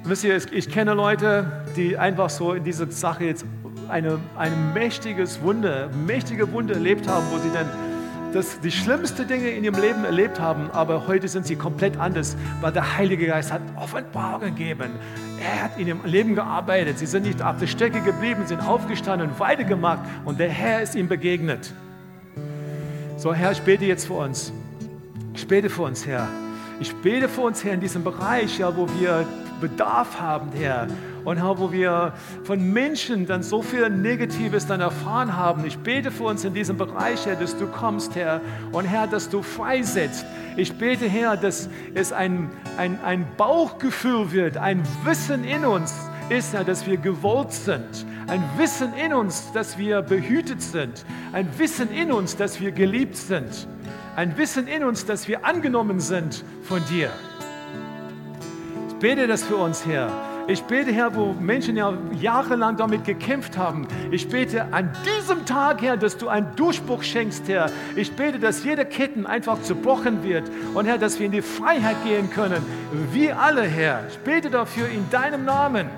Wisst 0.04 0.24
ihr, 0.24 0.36
ich 0.52 0.68
kenne 0.68 0.94
Leute, 0.94 1.64
die 1.76 1.96
einfach 1.96 2.28
so 2.30 2.54
in 2.54 2.64
diese 2.64 2.90
Sache 2.90 3.24
jetzt 3.24 3.46
eine, 3.92 4.18
ein 4.36 4.72
mächtiges 4.72 5.42
Wunder, 5.42 5.90
mächtige 6.06 6.50
Wunder 6.52 6.74
erlebt 6.74 7.06
haben, 7.06 7.24
wo 7.30 7.38
sie 7.38 7.50
dann 7.52 7.68
das, 8.32 8.58
die 8.60 8.70
schlimmsten 8.70 9.28
Dinge 9.28 9.50
in 9.50 9.62
ihrem 9.62 9.78
Leben 9.78 10.04
erlebt 10.06 10.40
haben, 10.40 10.70
aber 10.70 11.06
heute 11.06 11.28
sind 11.28 11.46
sie 11.46 11.54
komplett 11.54 11.98
anders, 11.98 12.34
weil 12.62 12.72
der 12.72 12.96
Heilige 12.96 13.26
Geist 13.26 13.52
hat 13.52 13.60
Offenbarung 13.76 14.54
gegeben. 14.54 14.92
er 15.38 15.64
hat 15.64 15.78
in 15.78 15.86
ihrem 15.86 16.04
Leben 16.06 16.34
gearbeitet. 16.34 16.98
Sie 16.98 17.04
sind 17.04 17.24
nicht 17.24 17.42
auf 17.42 17.58
der 17.58 17.66
Strecke 17.66 18.00
geblieben, 18.00 18.46
sind 18.46 18.66
aufgestanden 18.66 19.28
und 19.28 19.38
weitergemacht 19.38 20.00
und 20.24 20.40
der 20.40 20.48
Herr 20.48 20.80
ist 20.80 20.94
ihm 20.94 21.08
begegnet. 21.08 21.74
So, 23.18 23.34
Herr, 23.34 23.52
ich 23.52 23.60
bete 23.60 23.84
jetzt 23.84 24.06
für 24.06 24.14
uns. 24.14 24.50
Ich 25.34 25.46
bete 25.46 25.68
für 25.68 25.82
uns, 25.82 26.06
Herr. 26.06 26.26
Ich 26.80 26.94
bete 26.96 27.28
für 27.28 27.42
uns, 27.42 27.62
Herr, 27.62 27.74
in 27.74 27.80
diesem 27.80 28.02
Bereich, 28.02 28.58
ja, 28.58 28.74
wo 28.74 28.88
wir 28.98 29.26
Bedarf 29.60 30.18
haben, 30.18 30.48
Herr. 30.58 30.88
Und 31.24 31.36
Herr, 31.36 31.58
wo 31.58 31.72
wir 31.72 32.12
von 32.44 32.72
Menschen 32.72 33.26
dann 33.26 33.42
so 33.42 33.62
viel 33.62 33.88
Negatives 33.90 34.66
dann 34.66 34.80
erfahren 34.80 35.36
haben. 35.36 35.64
Ich 35.64 35.78
bete 35.78 36.10
für 36.10 36.24
uns 36.24 36.44
in 36.44 36.54
diesem 36.54 36.76
Bereich, 36.76 37.26
Herr, 37.26 37.36
dass 37.36 37.56
du 37.56 37.66
kommst, 37.66 38.16
Herr. 38.16 38.40
Und 38.72 38.84
Herr, 38.86 39.06
dass 39.06 39.28
du 39.28 39.42
freisetzt. 39.42 40.26
Ich 40.56 40.72
bete, 40.76 41.06
Herr, 41.06 41.36
dass 41.36 41.68
es 41.94 42.12
ein, 42.12 42.50
ein, 42.76 42.98
ein 43.04 43.26
Bauchgefühl 43.36 44.32
wird, 44.32 44.56
ein 44.56 44.82
Wissen 45.04 45.44
in 45.44 45.64
uns 45.64 45.94
ist, 46.28 46.52
Herr, 46.52 46.64
dass 46.64 46.86
wir 46.86 46.96
gewollt 46.96 47.52
sind. 47.52 48.06
Ein 48.26 48.42
Wissen 48.56 48.92
in 48.94 49.12
uns, 49.12 49.52
dass 49.52 49.78
wir 49.78 50.02
behütet 50.02 50.62
sind. 50.62 51.04
Ein 51.32 51.48
Wissen 51.58 51.90
in 51.90 52.12
uns, 52.12 52.36
dass 52.36 52.60
wir 52.60 52.72
geliebt 52.72 53.16
sind. 53.16 53.66
Ein 54.16 54.36
Wissen 54.36 54.66
in 54.66 54.84
uns, 54.84 55.06
dass 55.06 55.28
wir 55.28 55.44
angenommen 55.44 56.00
sind 56.00 56.44
von 56.62 56.82
dir. 56.86 57.10
Ich 58.88 58.94
bete 58.96 59.26
das 59.26 59.42
für 59.42 59.56
uns, 59.56 59.84
Herr. 59.86 60.31
Ich 60.48 60.64
bete, 60.64 60.90
Herr, 60.90 61.14
wo 61.14 61.32
Menschen 61.32 61.76
ja 61.76 61.94
jahrelang 62.20 62.76
damit 62.76 63.04
gekämpft 63.04 63.56
haben. 63.56 63.86
Ich 64.10 64.28
bete 64.28 64.64
an 64.72 64.90
diesem 65.06 65.46
Tag, 65.46 65.80
Herr, 65.82 65.96
dass 65.96 66.18
du 66.18 66.28
einen 66.28 66.54
Durchbruch 66.56 67.04
schenkst, 67.04 67.48
Herr. 67.48 67.70
Ich 67.94 68.12
bete, 68.12 68.40
dass 68.40 68.64
jede 68.64 68.84
Ketten 68.84 69.24
einfach 69.24 69.62
zerbrochen 69.62 70.24
wird. 70.24 70.50
Und 70.74 70.86
Herr, 70.86 70.98
dass 70.98 71.20
wir 71.20 71.26
in 71.26 71.32
die 71.32 71.42
Freiheit 71.42 71.96
gehen 72.04 72.28
können. 72.30 72.64
Wir 73.12 73.38
alle, 73.38 73.62
Herr. 73.62 74.00
Ich 74.08 74.18
bete 74.18 74.50
dafür 74.50 74.88
in 74.88 75.08
deinem 75.10 75.44
Namen. 75.44 75.88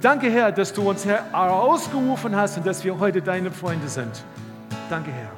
Danke, 0.00 0.28
Herr, 0.30 0.50
dass 0.50 0.72
du 0.72 0.88
uns 0.88 1.06
herausgerufen 1.06 2.34
hast 2.34 2.58
und 2.58 2.66
dass 2.66 2.84
wir 2.84 2.98
heute 2.98 3.22
deine 3.22 3.52
Freunde 3.52 3.88
sind. 3.88 4.24
Danke, 4.90 5.10
Herr. 5.12 5.37